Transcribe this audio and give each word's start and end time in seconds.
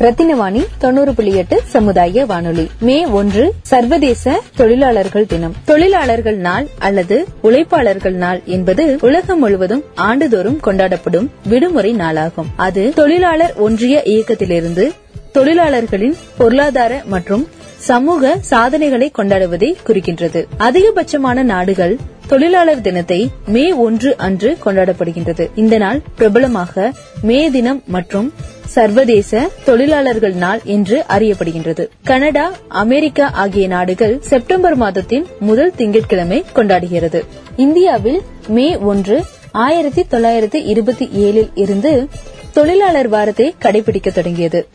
ரத்தினவாணி 0.00 0.66
தொண்ணூறு 0.78 1.14
புள்ளி 1.14 1.34
எட்டு 1.34 1.62
சமுதாய 1.64 2.26
வானொலி. 2.26 2.70
மே 2.80 3.06
ஒன்று 3.06 3.54
சர்வதேச 3.62 4.40
தொழிலாளர்கள் 4.56 5.26
தினம். 5.26 5.54
தொழிலாளர்கள் 5.64 6.36
நாள் 6.36 6.66
அல்லது 6.78 7.26
உழைப்பாளர்கள் 7.42 8.16
நாள் 8.24 8.40
என்பது 8.44 8.98
உலகம் 9.00 9.38
முழுவதும் 9.38 9.84
ஆண்டுதோறும் 9.94 10.60
கொண்டாடப்படும் 10.64 11.28
விடுமுறை 11.44 11.94
நாளாகும். 11.94 12.46
அது 12.56 12.92
தொழிலாளர் 12.94 13.54
ஒன்றிய 13.56 14.02
இயக்கத்திலிருந்து 14.04 14.92
தொழிலாளர்களின் 15.32 16.16
பொருளாதார 16.36 17.02
மற்றும் 17.04 17.46
சமூக 17.78 18.36
சாதனைகளை 18.40 19.12
கொண்டாடுவதை 19.18 19.74
குறிக்கின்றது. 19.86 20.46
அதிகபட்சமான 20.58 21.42
நாடுகள் 21.42 21.96
தொழிலாளர் 22.26 22.80
தினத்தை 22.80 23.30
மே 23.46 23.72
ஒன்று 23.72 24.16
அன்று 24.16 24.56
கொண்டாடப்படுகின்றது. 24.64 25.48
இந்த 25.54 25.78
நாள் 25.78 26.00
பிரபலமாக 26.16 26.92
மே 27.22 27.50
தினம் 27.50 27.82
மற்றும் 27.86 28.32
சர்வதேச 28.66 29.48
தொழிலாளர்கள் 29.64 30.34
நாள் 30.34 30.60
என்று 30.64 31.04
அறியப்படுகின்றது. 31.08 31.88
கனடா 32.04 32.52
அமெரிக்கா 32.68 33.30
ஆகிய 33.32 33.66
நாடுகள் 33.66 34.18
செப்டம்பர் 34.20 34.76
மாதத்தின் 34.76 35.26
முதல் 35.38 35.72
திங்கட்கிழமை 35.76 36.44
கொண்டாடுகிறது. 36.54 37.22
இந்தியாவில் 37.56 38.22
மே 38.48 38.76
ஒன்று 38.76 39.24
ஆயிரத்தி 39.52 40.06
தொள்ளாயிரத்தி 40.10 40.64
இருபத்தி 40.64 41.06
ஏழில் 41.06 41.50
இருந்து 41.54 42.08
தொழிலாளர் 42.52 43.08
வாரத்தை 43.08 43.54
கடைபிடிக்க 43.62 44.12
தொடங்கியது. 44.12 44.66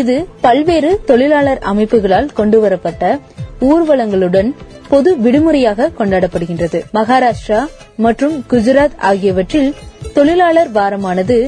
இது 0.00 0.14
பல்வேறு 0.44 0.90
தொழிலாளர் 1.08 1.60
அமைப்புகளால் 1.70 2.28
கொண்டுவரப்பட்ட 2.38 3.18
ஊர்வலங்களுடன் 3.70 4.48
பொது 4.88 5.10
விடுமுறையாக 5.24 5.90
கொண்டாடப்படுகின்றது. 5.98 6.78
மகாராஷ்டிரா 6.98 7.60
மற்றும் 7.96 8.34
குஜராத் 8.50 8.96
ஆகியவற்றில் 9.10 9.70
தொழிலாளர் 10.16 10.70
வாரமானது 10.72 11.38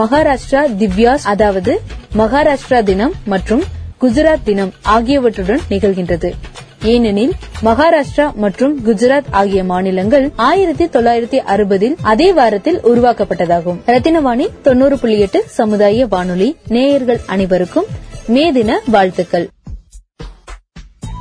மகாராஷ்டிரா 0.00 0.62
திவ்யாஸ் 0.80 1.26
அதாவது 1.32 1.72
மகாராஷ்டிரா 2.22 2.80
தினம் 2.90 3.14
மற்றும் 3.32 3.62
குஜராத் 4.00 4.46
தினம் 4.48 4.72
ஆகியவற்றுடன் 4.94 5.62
நிகழ்கின்றது. 5.70 6.30
ஏனெனில் 6.82 7.32
மகாராஷ்டிரா 7.64 8.32
மற்றும் 8.34 8.86
குஜராத் 8.86 9.24
ஆகிய 9.30 9.64
மாநிலங்கள் 9.64 10.32
ஆயிரத்தி 10.36 10.84
தொள்ளாயிரத்தி 10.84 11.36
அறுபதில் 11.36 11.96
அதே 12.02 12.32
வாரத்தில் 12.32 12.80
உருவாக்கப்பட்டதாகும். 12.84 13.80
ரத்தினவாணி 13.86 14.60
தொண்ணூறு 14.60 14.98
புள்ளி 14.98 15.20
எட்டு 15.20 15.44
சமுதாய 15.48 16.06
வானொலி 16.06 16.56
நேயர்கள் 16.66 17.20
அனைவருக்கும் 17.26 17.84
மே 18.26 18.52
தின 18.52 18.80
வாழ்த்துக்கள். 18.86 19.48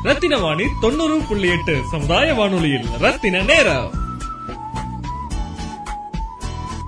ரத்தினவாணி 0.04 0.64
தொண்ணூறு 0.82 1.20
புள்ளி 1.28 1.50
எட்டு 1.50 1.76
சமுதாய 1.92 2.34
வானொலியில் 2.34 2.86
ரத்தின 3.00 3.42
நேரம். 3.42 4.00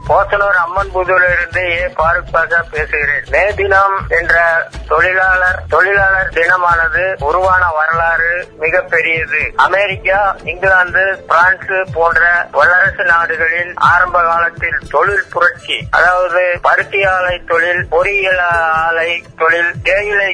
போத்தனூர் 0.10 0.60
அம்மன் 0.66 0.90
இருந்து 0.90 1.70
ஏ 1.70 1.86
பாருக் 1.86 2.30
பாஷா 2.34 2.64
பேசுகிறேன். 2.72 3.24
மே 3.32 3.54
தினம் 3.56 4.06
என்ற 4.10 4.64
தொழிலாளர் 4.94 5.60
தொழிலாளர் 5.70 6.34
தினமானது 6.38 7.04
உருவான 7.28 7.64
வரலாறு 7.78 8.32
மிக 8.64 8.82
பெரியது. 8.94 9.42
அமெரிக்கா 9.56 10.20
இங்கிலாந்து 10.44 11.04
பிரான்ஸ் 11.28 11.72
போன்ற 11.94 12.22
வல்லரசு 12.52 13.04
நாடுகளில் 13.04 13.72
ஆரம்ப 13.92 14.22
காலத்தில் 14.24 14.78
தொழில் 14.90 15.30
புரட்சி 15.32 15.78
அதாவது 15.92 16.44
பருத்தி 16.62 17.02
ஆலை 17.04 17.36
தொழில் 17.48 17.84
பொறியியல் 17.90 18.44
ஆலை 18.88 19.24
தொழில் 19.38 19.72
தேயிலை 19.84 20.32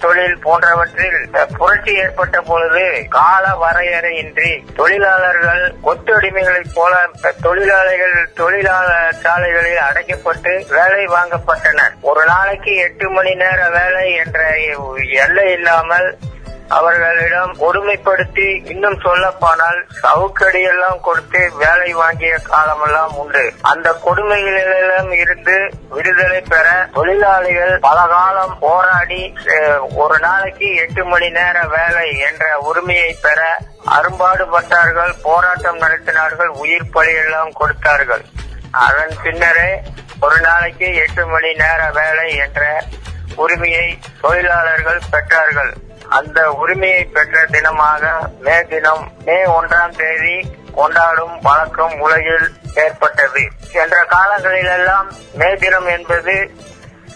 தொழில் 0.00 0.38
போன்றவற்றில் 0.38 1.20
புரட்சி 1.58 1.92
ஏற்பட்ட 2.04 2.40
பொழுது 2.40 2.84
கால 3.08 3.44
வரையறையின்றி 3.64 4.50
தொழிலாளர்கள் 4.76 5.64
கொத்தடிமைகளைப் 5.84 6.74
போல 6.74 6.94
தொழிலாளிகள் 7.42 8.16
தொழிலாளர் 8.34 9.14
சாலைகளில் 9.14 9.84
அடைக்கப்பட்டு 9.88 10.54
வேலை 10.76 11.04
வாங்கப்பட்டனர். 11.06 11.94
ஒரு 12.00 12.24
நாளைக்கு 12.24 12.74
எட்டு 12.76 13.10
மணி 13.10 13.34
நேர 13.34 13.64
வேலை 13.70 14.06
என்ற 14.14 14.40
எல்லை 15.24 15.52
இல்லாமல் 15.52 16.08
அவர்களிடம் 16.68 17.52
கொடுமைப்படுத்தி 17.58 18.46
இன்னும் 18.70 18.96
சொல்லப்போனால் 19.00 19.78
சவுக்கடியெல்லாம் 20.02 21.00
கொடுத்து 21.00 21.40
வேலை 21.56 21.92
வாங்கிய 21.92 22.38
காலமெல்லாம் 22.48 23.14
உண்டு. 23.14 23.52
அந்த 23.62 23.88
கொடுமைகளிலும் 24.04 25.12
இருந்து 25.18 25.56
விடுதலை 25.88 26.40
பெற 26.40 26.88
தொழிலாளிகள் 26.92 27.78
பல 27.78 28.06
காலம் 28.06 28.58
போராடி 28.58 29.22
ஒரு 29.94 30.18
நாளைக்கு 30.18 30.74
எட்டு 30.74 31.04
மணி 31.04 31.30
நேர 31.30 31.62
வேலை 31.76 32.18
என்ற 32.18 32.58
உரிமையை 32.58 33.16
பெற 33.26 33.40
அரும்பாடுபட்டார்கள் 33.96 35.14
போராட்டம் 35.22 35.80
நடத்தினார்கள் 35.80 36.52
உயிர் 36.62 36.92
பலியெல்லாம் 36.94 37.52
கொடுத்தார்கள். 37.52 38.24
அதன் 38.70 39.16
பின்னரே 39.22 39.70
ஒரு 40.20 40.40
நாளைக்கு 40.40 40.94
எட்டு 40.94 41.26
மணி 41.26 41.52
நேர 41.54 41.90
வேலை 41.90 42.36
என்ற 42.36 42.82
உரிமையை 43.36 43.98
தொழிலாளர்கள் 44.20 45.00
பெற்றார்கள். 45.12 45.72
அந்த 46.08 46.38
உரிமையை 46.52 47.04
பெற்ற 47.04 47.44
தினமாக 47.54 48.04
மே 48.40 48.56
தினம் 48.62 49.04
மே 49.24 49.36
ஒன்றாம் 49.44 49.96
தேதி 49.96 50.36
கொண்டாடும் 50.74 51.34
வழக்கம் 51.40 51.94
உலகில் 51.98 52.46
ஏற்பட்டது. 52.74 53.42
சென்ற 53.72 54.04
காலங்களிலெல்லாம் 54.04 55.08
மே 55.34 55.54
தினம் 55.54 55.86
என்பது 55.86 56.36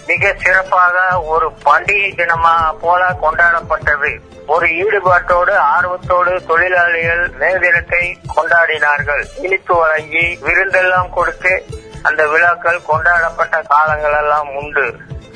மிக 0.06 0.32
சிறப்பாக 0.42 0.96
ஒரு 1.22 1.48
பண்டிகை 1.64 2.10
தினமா 2.20 2.54
போல 2.80 3.02
கொண்டாடப்பட்டது. 3.22 4.10
ஒரு 4.46 4.66
ஈடுபாட்டோடு 4.66 5.54
ஆர்வத்தோடு 5.74 6.32
தொழிலாளிகள் 6.46 7.24
மே 7.40 7.50
தினத்தை 7.58 8.04
கொண்டாடினார்கள். 8.36 9.22
இனிப்பு 9.40 9.74
வழங்கி 9.80 10.38
விருந்தெல்லாம் 10.42 11.10
கொடுத்து 11.10 11.52
அந்த 12.02 12.26
விழாக்கள் 12.26 12.86
கொண்டாடப்பட்ட 12.86 13.62
காலங்கள் 13.68 14.18
எல்லாம் 14.22 14.50
உண்டு. 14.54 14.86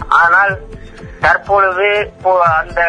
ஆனால் 0.09 0.55
தற்பொழுது 1.25 1.89
இப்போ 2.11 2.33
அந்த 2.61 2.81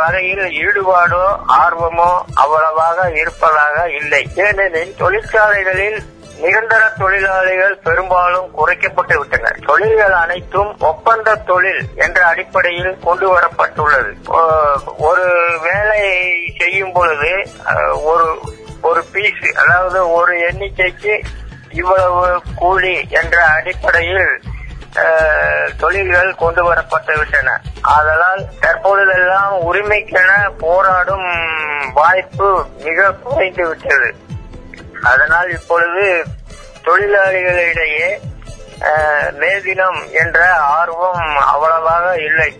வகையில் 0.00 0.44
ஈடுபாடோ 0.64 1.24
ஆர்வமோ 1.62 2.10
அவ்வளவாக 2.42 3.08
இருப்பதாக 3.22 3.76
இல்லை. 4.00 4.22
ஏனெனில் 4.46 4.96
தொழிற்சாலைகளில் 5.02 5.98
நிரந்தர 6.42 6.82
தொழிலாளிகள் 6.98 7.76
பெரும்பாலும் 7.86 8.50
குறைக்கப்பட்டு 8.58 9.14
விட்டனர். 9.20 9.56
தொழில்கள் 9.68 10.14
அனைத்தும் 10.20 10.70
ஒப்பந்த 10.90 11.34
தொழில் 11.48 11.80
என்ற 12.04 12.18
அடிப்படையில் 12.32 12.92
கொண்டு 13.06 13.26
வரப்பட்டுள்ளது. 13.34 14.12
ஒரு 15.08 15.26
வேலை 15.66 16.02
செய்யும் 16.60 16.94
பொழுது 16.98 17.32
ஒரு 18.10 18.28
ஒரு 18.88 19.00
பீஸ் 19.12 19.42
அதாவது 19.62 20.00
ஒரு 20.18 20.34
எண்ணிக்கைக்கு 20.48 21.14
இவ்வளவு 21.80 22.20
கூலி 22.60 22.94
என்ற 23.20 23.36
அடிப்படையில் 23.56 24.26
தொழில்கள் 25.80 26.30
கொண்டு 26.42 26.62
வரப்பட்டு 26.68 27.14
விட்டன. 27.18 27.48
ஆதலால் 27.80 28.42
தற்பொழுதெல்லாம் 28.60 29.54
உரிமைக்கென 29.68 30.30
போராடும் 30.58 31.28
வாய்ப்பு 31.98 32.48
மிக 32.84 33.10
குறைந்து 33.24 33.66
விட்டது. 33.68 34.08
அதனால் 35.02 35.50
இப்பொழுது 35.50 36.06
தொழிலாளிகளிடையே 36.86 38.08
மேதினம் 39.42 40.00
என்ற 40.22 40.38
ஆர்வம் 40.78 41.24
அவ்வளவாக 41.52 42.06
இல்லை. 42.28 42.50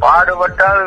பாடுபட்டால் 0.00 0.84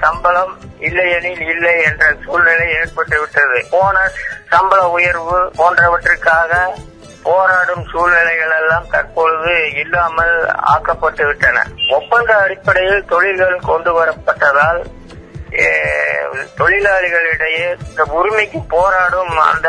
சம்பளம் 0.00 0.54
இல்லையெனில் 0.78 1.44
இல்லை 1.52 1.74
என்ற 1.88 2.04
சூழ்நிலை 2.24 2.66
ஏற்பட்டுவிட்டது 2.80 3.58
போனஸ் 3.70 4.18
சம்பள 4.52 4.80
உயர்வு 4.96 5.38
போன்றவற்றுக்காக 5.58 6.52
போராடும் 7.22 7.86
சூழ்நிலைகள் 7.86 8.54
எல்லாம் 8.58 8.90
தற்பொழுது 8.90 9.52
இல்லாமல் 9.74 10.34
ஆக்கப்பட்டு 10.66 11.26
விட்டன. 11.26 11.64
ஒப்பந்த 11.88 12.36
அடிப்படையில் 12.36 13.04
தொழில்கள் 13.04 13.58
கொண்டு 13.62 13.92
வரப்பட்டதால் 13.92 14.80
தொழிலாளிகளிடையே 16.56 17.66
இந்த 17.82 18.02
உரிமைக்கு 18.10 18.60
போராடும் 18.68 19.38
அந்த 19.44 19.68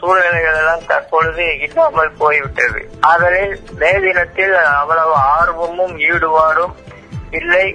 சூழ்நிலைகள் 0.00 0.54
எல்லாம் 0.54 0.86
தற்பொழுது 0.86 1.58
இல்லாமல் 1.58 2.12
போய்விட்டது. 2.18 2.80
ஆதலில் 3.00 3.52
மே 3.76 3.92
தினத்தில் 3.98 4.56
அவ்வளவு 4.74 5.14
ஆர்வமும் 5.32 5.96
ஈடுபாடும் 6.08 6.74
இல்லை. 7.30 7.66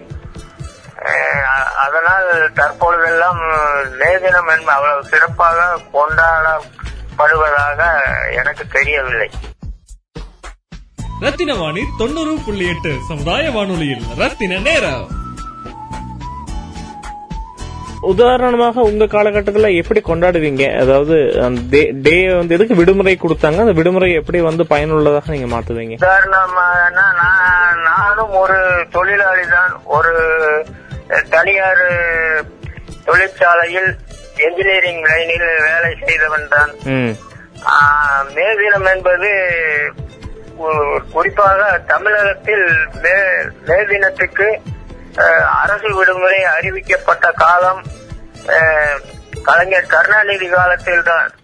அஹ், 1.06 1.46
அதனால் 1.78 2.28
தற்பொழுதெல்லாம் 2.54 3.42
மே 3.98 4.18
தினம் 4.18 4.48
என்ப 4.48 4.72
அவ்வளவு 4.74 5.04
சிறப்பாக 5.04 5.62
கொண்டாட 5.92 6.46
கொண்டாடப்படுவதாக 7.18 7.82
எனக்கு 8.42 8.64
தெரியவில்லை. 8.78 9.30
ரத்தின 11.24 11.52
வாணி 11.56 11.82
தொண்ணூறு 11.98 12.32
புள்ளி 12.46 12.66
எட்டு 12.74 12.92
சமுதாய 13.10 13.52
வானொலியில். 13.58 14.06
ரத்தின 14.22 14.58
நேரம். 14.70 15.04
உதாரணமாக 18.12 18.82
உங்க 18.88 19.04
காலகட்டத்துல 19.12 19.68
எப்படி 19.82 20.00
கொண்டாடுவீங்க? 20.08 20.64
அதாவது 20.82 21.18
அந்த 21.46 21.84
டே 22.06 22.16
வந்து 22.38 22.56
எதுக்கு 22.56 22.76
விடுமுறை 22.80 23.14
கொடுத்தாங்க? 23.20 23.60
அந்த 23.66 23.76
விடுமுறை 23.80 24.10
எப்படி 24.20 24.40
வந்து 24.48 24.64
பயனுள்ளதாக 24.72 25.32
நீங்க 25.36 25.50
மாத்துவீங்க? 25.54 25.96
உதாரணமாக 26.02 26.90
நான் 26.98 27.80
நானும் 27.90 28.34
ஒரு 28.42 28.58
தொழிலாளி 28.96 29.46
தான் 29.56 29.74
ஒரு 29.98 30.16
தனியார் 31.36 31.86
தொழிற்சாலையில் 33.08 33.90
என்ஜினியரிங் 34.38 35.04
லைனில் 35.04 35.62
வேலை 35.62 35.98
செய்தவன் 36.06 36.48
தான். 36.48 36.72
ம். 36.84 37.16
ஆஹ், 37.66 38.34
மே 38.34 38.56
தினம் 38.56 38.86
என்பது 38.86 39.30
குறிப்பாக 41.12 41.80
தமிழகத்தில் 41.88 42.88
மே 43.68 43.84
தினத்துக்கு 43.84 44.62
அரசு 45.62 45.96
விடுமுறை 45.96 46.44
அறிவிக்கப்பட்ட 46.44 47.32
காலம் 47.32 47.82
கலைஞர் 49.44 49.86
கருணாநிதி 49.86 50.50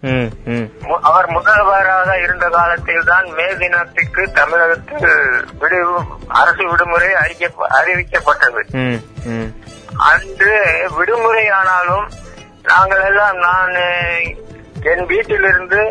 ம் 0.01 0.29
மு- 0.81 0.99
அவர் 1.01 1.27
முதல்வராக 1.27 2.19
இருந்த 2.19 2.49
காலத்தில் 2.49 3.03
தான் 3.03 3.27
மே 3.29 3.55
தினத்துக்கு 3.55 4.31
தமிழகத்தில் 4.31 5.07
விடு 5.59 6.03
அரசு 6.27 6.69
விடுமுறை 6.69 7.13
அறிவிக்கப்பட்டது. 7.13 8.61
அன்று 9.97 10.85
விடுமுறை 10.97 11.49
ஆனாலும் 11.49 12.09
நாங்கள் 12.69 13.03
எல்லாம் 13.03 13.37
நான் 13.37 13.73
என் 14.83 15.05
வீட்டிலிருந்து 15.05 15.81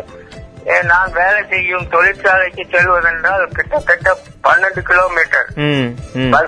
நான் 0.83 1.11
வேலை 1.11 1.41
செய்யும் 1.49 1.87
தொழிற்சாலைக்கு 1.89 2.63
செல்வதென்றால் 2.71 3.45
கிட்டத்தட்ட 3.47 4.17
பன்னெண்டு 4.43 4.81
கிலோமீட்டர். 4.81 5.47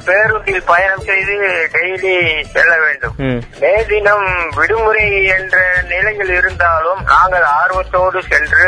பேருந்தில் 0.04 0.64
பயணம் 0.66 1.06
செய்து 1.10 1.36
டெய்லி 1.74 2.44
செல்ல 2.44 2.74
வேண்டும். 2.80 3.14
ம். 3.18 3.42
தினம் 3.88 4.50
விடுமுறை 4.56 5.26
என்ற 5.26 5.58
நிலையில் 5.90 6.34
இருந்தாலும் 6.38 7.04
நாங்கள் 7.04 7.46
ஆர்வத்தோடு 7.60 8.22
சென்று 8.30 8.68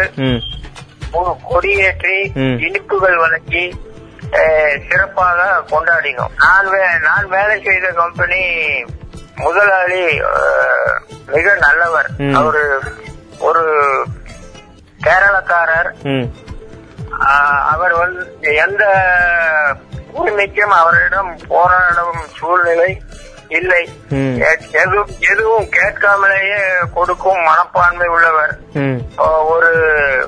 கொடியேற்றி. 1.49 2.17
இனிப்புகள் 2.59 3.15
வழங்கி 3.15 3.65
சிறப்பாக 4.89 5.63
கொண்டாடினோம். 5.71 6.33
நான் 6.37 7.01
நான் 7.01 7.27
வேலை 7.27 7.61
செய்த 7.65 7.87
கம்பெனி 7.87 8.41
முதலாளி 9.35 10.21
மிக 11.27 11.55
நல்லவர். 11.59 12.09
அவரு 12.33 12.81
ஒரு 13.39 13.63
கேரளக்காரர். 15.03 15.91
அவர் 17.71 17.93
வந்து 17.93 18.55
எந்த 18.55 18.83
உரிமைக்கும் 20.11 20.69
அவரிடம் 20.69 21.37
போராடும் 21.47 22.21
சூழ்நிலை 22.37 23.01
இல்லை. 23.47 23.89
எதுவும் 24.71 25.09
எதுவும் 25.19 25.63
கேட்காமலேயே 25.63 26.61
கொடுக்கும் 26.93 27.41
மனப்பான்மை 27.41 28.07
உள்ளவர். 28.07 28.57
ஒரு 29.45 29.71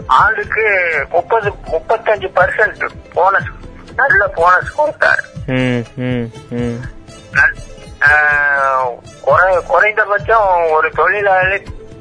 ஆண்டுக்கு 0.07 0.65
முப்பது 1.09 1.49
முப்பத்தஞ்சு 1.49 2.27
பர்சன்ட் 2.35 2.89
போனஸ் 3.13 3.49
நல்ல 3.95 4.27
போனஸ் 4.27 4.75
கொடுத்தார். 4.75 5.23
குறைந்தபட்சம் 9.71 10.69
ஒரு 10.71 10.89
தொழிலாளி 10.91 11.57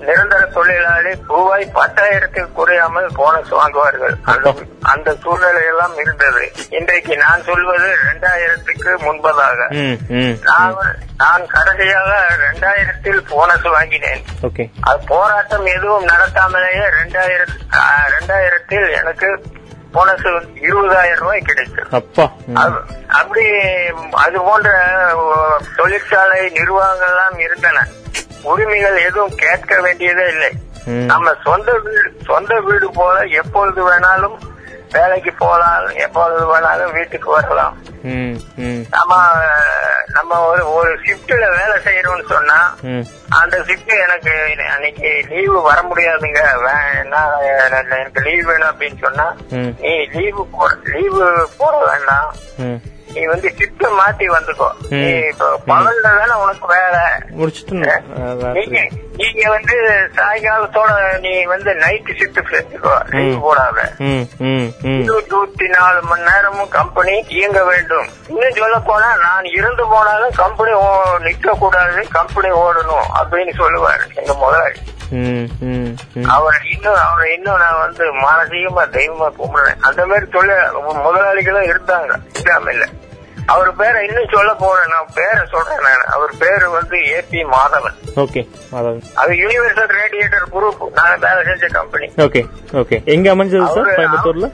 நிரந்தர 0.07 0.41
தொழிலாளி 0.55 1.11
ரூபாய் 1.29 1.65
பத்தாயிரத்துக்கு 1.75 2.53
குறையாமல் 2.53 3.07
போனஸ் 3.15 3.53
வாங்குவார்கள். 3.59 4.15
அந்த 4.23 4.55
அந்த 4.93 5.15
சூழ்நிலை 5.23 5.63
எல்லாம் 5.71 5.95
இருந்தது. 5.97 6.43
இன்றைக்கு 6.69 7.17
நான் 7.17 7.43
சொல்வது 7.43 7.89
இரண்டாயிரத்துக்கு 8.03 8.91
முன்பதாக. 9.07 9.61
நான் 10.49 10.77
நான் 11.17 11.47
கடைசியாக 11.47 12.11
இரண்டாயிரத்தில் 12.37 13.23
போனஸ் 13.29 13.69
வாங்கினேன். 13.77 14.23
அது 14.81 15.01
போராட்டம் 15.07 15.67
எதுவும் 15.77 16.09
நடத்தாமலேயே 16.13 16.87
ரெண்டாயிரத்தில் 17.01 18.89
எனக்கு 19.01 19.29
போனஸ் 19.95 20.27
இருபதாயிரம் 20.61 21.23
ரூபாய் 21.23 21.41
கிடைத்தது 21.41 21.89
அப்பா 21.91 22.25
அப்படி 23.19 23.45
அது 24.25 24.39
போன்ற 24.41 24.71
தொழிற்சாலை 25.77 26.41
நிர்வாகங்கள்லாம் 26.57 27.39
இருந்தன. 27.39 27.85
உரிமைகள் 28.43 28.97
எதுவும் 29.09 29.37
கேட்க 29.37 29.81
வேண்டியதே 29.81 30.25
இல்லை. 30.29 30.51
நம்ம 31.07 31.35
சொந்த 31.45 31.73
வீடு 31.85 32.09
சொந்த 32.27 32.55
வீடு 32.61 32.87
போல 32.91 33.15
எப்பொழுது 33.41 33.81
வேணாலும் 33.91 34.37
வேலைக்கு 34.97 35.33
போகலாம் 35.43 35.87
எப்பொழுது 36.05 36.43
வேணாலும் 36.53 36.95
வீட்டுக்கு 36.99 37.29
வரலாம். 37.37 37.75
நம்ம 38.97 39.13
நம்ம 40.17 40.39
ஒரு 40.49 40.63
ஒரு 40.79 40.91
ஷிப்ட்ல 41.05 41.45
வேலை 41.59 41.77
செய்யறோம்னு 41.87 42.27
சொன்னா 42.33 42.59
அந்த 43.41 43.57
ஷிப்ட் 43.69 43.93
எனக்கு 44.07 44.33
அன்னைக்கு 44.75 45.11
லீவு 45.31 45.59
வர 45.69 45.79
முடியாதுங்க. 45.91 46.43
நான் 47.13 47.47
எனக்கு 48.01 48.23
லீவ் 48.27 48.45
வேணும் 48.51 48.71
அப்படின்னு 48.73 49.01
சொன்னா. 49.07 49.27
நீ 49.85 49.95
லீவு 50.17 50.43
லீவு 50.97 51.25
போட 51.61 51.75
வேண்டாம். 51.91 52.31
நீ 53.15 53.23
வந்து 53.33 53.49
ஷிப்ட 53.59 53.89
மாத்தி 53.99 54.27
வந்துக்கோ. 54.37 54.69
நீ 54.91 55.09
இப்போ 55.31 55.49
பகல்ல 55.71 56.05
தானே 56.19 56.37
உனக்கு 56.45 56.67
வேலை. 56.75 57.03
நீங்க 58.57 58.79
நீங்க 59.19 59.43
வந்து 59.55 59.77
சாயங்காலத்தோட 60.17 60.93
நீ 61.25 61.33
வந்து 61.53 61.71
நைட் 61.83 62.11
ஷிப்ட் 62.21 62.41
செஞ்சுக்கோ. 62.55 62.95
லீவு 63.13 63.37
போடாத 63.45 63.79
இருபத்தி 65.03 65.67
நாலு 65.77 66.01
மணி 66.11 66.27
நேரமும் 66.31 66.73
கம்பெனி 66.79 67.15
இயங்க 67.37 67.61
வேண்டும். 67.71 68.09
இன்னும் 68.33 68.59
சொல்ல 68.61 68.79
போனா 68.89 69.11
நான் 69.27 69.53
இருந்து 69.59 69.87
போனாலும் 69.93 70.35
கம்பெனி 70.43 70.73
நிக்க 71.29 71.57
கூடாது 71.63 72.03
கம்பெனி 72.19 72.51
ஓடணும் 72.65 73.07
அப்படின்னு 73.21 73.55
சொல்லுவார் 73.63 74.05
எங்க 74.23 74.35
முதலாளி. 74.43 74.81
அவர் 76.35 76.57
இன்னும் 76.75 77.01
அவரை 77.07 77.27
இன்னும் 77.35 77.63
நான் 77.63 77.83
வந்து 77.85 78.05
மானசீகமா 78.23 78.85
தெய்வமா 78.97 79.29
கும்பிடுறேன். 79.39 79.81
அந்த 79.89 80.01
மாதிரி 80.11 80.27
தொழில் 80.37 80.79
முதலாளிகளும் 81.07 81.71
இருந்தாங்க. 81.73 82.13
இல்லாம 82.41 82.73
இல்ல. 82.75 82.87
அவர் 83.55 83.71
பேரை 83.77 83.99
இன்னும் 84.07 84.33
சொல்ல 84.33 84.51
போறேன். 84.55 84.91
நான் 84.93 85.11
பேரை 85.15 85.43
சொல்றேன் 85.51 85.83
நான். 85.87 86.05
அவர் 86.15 86.33
பேரு 86.39 86.67
வந்து 86.71 86.97
ஏபி 87.17 87.41
மாதவன். 87.53 87.97
ஓகே 88.17 88.41
அதாவது 88.73 89.01
அது 89.15 89.33
யூனிவர்சல் 89.35 89.93
ரேடியேட்டர் 89.99 90.47
குரூப் 90.55 90.83
நான் 90.95 91.21
வேலை 91.21 91.41
செஞ்ச 91.45 91.69
கம்பெனி 91.75 92.09
ஓகே 92.27 92.43
ஓகே 92.75 92.99
எங்க 93.15 93.29
அமைஞ்சது 93.35 93.67
சார் 93.77 93.91
கோயம்புத்தூர்ல? 93.97 94.49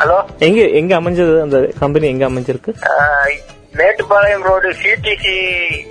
ஹலோ? 0.00 0.18
எங்க 0.40 0.60
எங்க 0.80 0.92
அமைஞ்சது 1.00 1.34
அந்த 1.40 1.58
கம்பெனி 1.80 2.06
எங்க 2.08 2.24
அமைஞ்சிருக்கு? 2.28 2.72
மேட்டுப்பாளையம் 3.74 4.42
ரோடு 4.42 4.68
சிடிசி 4.82 5.34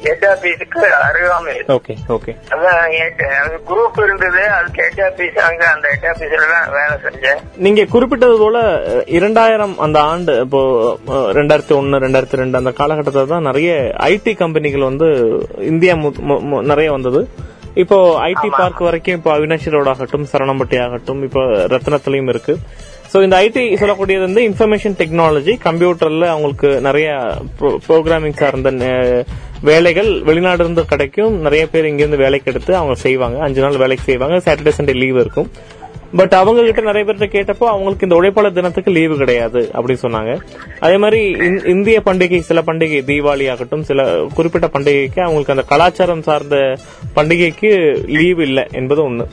ஹெட் 0.04 0.26
ஆபீஸுக்கு 0.26 0.82
அருகாமையில் 1.08 1.68
ஓகே 1.68 1.94
ஓகே. 2.10 2.32
அதான் 2.50 2.92
head- 2.94 3.24
அது 3.40 3.56
குரூப் 3.70 4.04
இருந்தது 4.04 4.42
அதுக்கு 4.50 4.82
ஹெட் 4.82 5.02
ஆபீஸ் 5.02 5.38
அங்க 5.40 5.68
அந்த 5.68 5.88
ஹெட் 5.88 6.08
ஆபீஸ்ல 6.12 6.48
தான் 6.54 6.70
வேலை 6.72 6.96
செஞ்சேன். 7.06 7.40
நீங்க 7.58 7.86
குறிப்பிட்டது 7.86 8.38
போல 8.38 8.58
இரண்டாயிரம் 9.18 9.78
அந்த 9.78 10.02
ஆண்டு 10.02 10.40
இப்போ 10.40 10.62
ரெண்டாயிரத்தி 11.34 11.76
ஒன்னு 11.76 11.98
ரெண்டாயிரத்தி 11.98 12.36
ரெண்டு 12.36 12.58
அந்த 12.58 12.72
காலகட்டத்தில் 12.72 13.28
தான் 13.28 13.42
நிறைய 13.42 13.72
ஐடி 14.10 14.36
கம்பெனிகள் 14.36 14.82
வந்து 14.82 15.10
இந்தியா 15.66 15.96
நிறைய 16.64 16.92
வந்தது. 16.92 17.22
இப்போ 17.74 17.98
ஐடி 18.22 18.48
பார்க் 18.52 18.80
வரைக்கும் 18.80 19.16
இப்போ 19.16 19.38
அவினாஷி 19.38 19.70
ரோட் 19.70 19.88
ஆகட்டும் 19.88 20.28
சரணம்பட்டி 20.32 20.84
ஆகட்டும் 20.84 21.24
இப்போ 21.24 21.44
ரத்னத்திலையும் 21.74 22.30
இருக்கு. 22.30 22.54
ஸோ 23.14 23.24
இந்த 23.24 23.38
ஐடி 23.42 23.58
சொல்லக்கூடியது 23.58 24.20
வந்து 24.20 24.50
இன்ஃபர்மேஷன் 24.50 24.96
டெக்னாலஜி 24.98 25.56
கம்ப்யூட்டர்ல 25.64 26.28
அவங்களுக்கு 26.28 26.82
நிறைய 26.82 27.36
ப்ரோக்ராமிங் 27.90 28.34
சார்ந்த 28.34 29.26
வேலைகள் 29.62 30.22
வெளிநாடு 30.22 30.64
இருந்து 30.64 30.86
கிடைக்கும். 30.86 31.40
நிறைய 31.40 31.68
பேர் 31.68 31.86
இங்கிருந்து 31.86 32.18
வேலைக்கு 32.18 32.52
எடுத்து 32.52 32.76
அவங்க 32.76 32.96
செய்வாங்க. 32.96 33.40
அஞ்சு 33.40 33.62
நாள் 33.62 33.78
வேலைக்கு 33.78 34.04
செய்வாங்க. 34.04 34.38
சாட்டர்டே 34.38 34.72
சண்டே 34.78 34.96
லீவ் 34.96 35.16
இருக்கும். 35.16 35.52
பட் 36.16 36.34
அவங்க 36.34 36.64
கிட்ட 36.64 36.82
நிறைய 36.82 37.14
பேர்கிட்ட 37.14 37.30
கேட்டப்போ 37.30 37.64
அவங்களுக்கு 37.64 38.08
இந்த 38.08 38.16
உழைப்பாளர் 38.16 38.54
தினத்துக்கு 38.54 38.92
லீவு 38.92 39.18
கிடையாது 39.18 39.70
அப்படின்னு 39.74 39.98
சொன்னாங்க. 40.02 40.42
அதே 40.80 40.98
மாதிரி 40.98 41.34
இந்- 41.34 41.68
இந்திய 41.68 42.02
பண்டிகை 42.06 42.40
சில 42.40 42.62
பண்டிகை 42.62 43.04
தீபாவளி 43.04 43.52
ஆகட்டும் 43.52 43.84
சில 43.84 44.26
குறிப்பிட்ட 44.34 44.68
பண்டிகைக்கு 44.68 45.20
அவங்களுக்கு 45.20 45.54
அந்த 45.54 45.62
கலாச்சாரம் 45.62 46.22
சார்ந்த 46.22 46.76
பண்டிகைக்கு 47.16 48.04
லீவு 48.08 48.44
இல்லை 48.44 48.66
என்பது 48.72 49.04
ஒன்று 49.04 49.28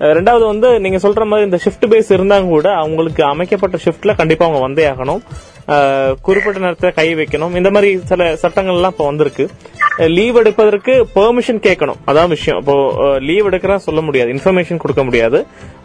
ரெண்டாவது 0.00 0.44
வந்து 0.44 0.80
நீங்க 0.80 0.96
சொல்ற 1.08 1.24
மாதிரி 1.26 1.48
இந்த 1.50 1.58
ஷிஃப்ட் 1.64 1.90
பேஸ் 1.90 2.10
இருந்தாங்க 2.16 2.48
கூட 2.48 2.74
அவங்களுக்கு 2.74 3.24
அமைக்கப்பட்ட 3.24 3.76
ஷிஃப்ட்ல 3.84 4.16
கண்டிப்பா 4.16 4.44
அவங்க 4.44 4.62
வந்தே 4.62 4.88
ஆகணும். 4.90 5.20
குறிப்பிட்ட 6.26 6.58
நேரத்துல 6.64 6.90
கை 7.00 7.08
வைக்கணும். 7.20 7.54
இந்த 7.60 7.70
மாதிரி 7.76 7.90
சில 8.10 8.36
சட்டங்கள் 8.42 8.78
எல்லாம் 8.80 8.94
இப்போ 8.96 9.06
வந்திருக்கு. 9.10 9.46
லீவ் 10.16 10.36
எடுப்பதற்கு 10.40 10.92
பெர்மிஷன் 11.16 11.60
கேட்கணும். 11.66 11.98
அதான் 12.10 12.30
விஷயம். 12.32 12.58
இப்போ 12.62 12.74
லீவ் 13.26 13.48
எடுக்கிறா 13.48 13.76
சொல்ல 13.84 14.00
முடியாது. 14.06 14.32
இன்ஃபர்மேஷன் 14.34 14.80
கொடுக்க 14.84 15.02
முடியாது. 15.08 15.38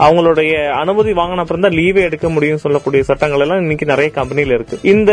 அவங்களுடைய 0.05 0.53
அனுமதி 0.81 1.12
வாங்கின 1.19 1.43
அப்புறம் 1.43 1.65
தான் 1.65 1.75
லீவே 1.79 2.01
எடுக்க 2.07 2.29
முடியும் 2.36 2.62
சொல்லக்கூடிய 2.63 3.03
சட்டங்கள் 3.09 3.43
எல்லாம் 3.45 3.62
இன்னைக்கு 3.63 3.86
நிறைய 3.91 4.09
கம்பெனில 4.17 4.55
இருக்கு. 4.57 4.79
இந்த 4.93 5.12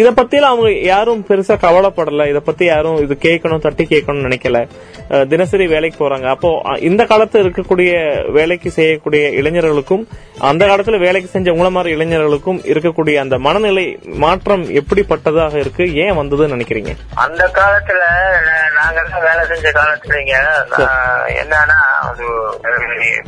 இது 0.00 0.10
பத்தியெல்லாம் 0.20 0.54
அவங்க 0.54 0.72
யாரும் 0.92 1.24
பெருசா 1.28 1.56
கவலைப்படல. 1.66 2.26
இத 2.32 2.40
பத்தி 2.50 2.64
யாரும் 2.72 2.98
இது 3.04 3.16
கேட்கணும் 3.26 3.64
தட்டி 3.66 3.86
கேட்கணும்னு 3.92 4.26
நினைக்கல. 4.28 4.60
தினசரி 5.32 5.66
வேலைக்கு 5.74 5.98
போறாங்க. 6.02 6.28
அப்போ 6.34 6.50
இந்த 6.90 7.04
காலத்துல 7.12 7.44
இருக்கக்கூடிய 7.46 7.92
வேலைக்கு 8.38 8.70
செய்யக்கூடிய 8.78 9.30
இளைஞர்களுக்கும் 9.40 10.04
அந்த 10.50 10.62
காலத்துல 10.66 10.98
வேலைக்கு 11.06 11.28
செஞ்ச 11.36 11.48
உங்களை 11.56 11.72
மாதிரி 11.78 11.94
இளைஞர்களுக்கும் 11.96 12.60
இருக்கக்கூடிய 12.74 13.16
அந்த 13.24 13.38
மனநிலை 13.40 13.98
மாற்றம் 14.04 14.64
எப்படிப்பட்டதாக 14.70 15.54
இருக்கு? 15.54 15.94
ஏன் 15.94 16.18
வந்ததுன்னு 16.18 16.54
நினைக்கிறீங்க? 16.54 16.92
அந்த 17.14 17.50
காலத்துல 17.54 18.02
நா- 18.46 18.68
நாங்கெல்லாம் 18.78 19.20
வேலை 19.20 19.46
செஞ்ச 19.46 19.70
காலத்துலங்க 19.70 20.34
நான் 20.78 21.26
என்னன்னா 21.32 21.78
அது 22.00 22.26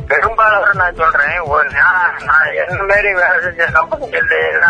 பெரும்பாலும் 0.07 0.69
நான் 0.73 0.95
சொல்றேன் 0.95 1.39
ஒரு 1.39 1.69
என்ன 2.55 2.83
மாதிரி 2.83 3.13
வேலை 3.13 3.39
செஞ்ச 3.41 3.65
கம்பெனிகள் 3.65 4.61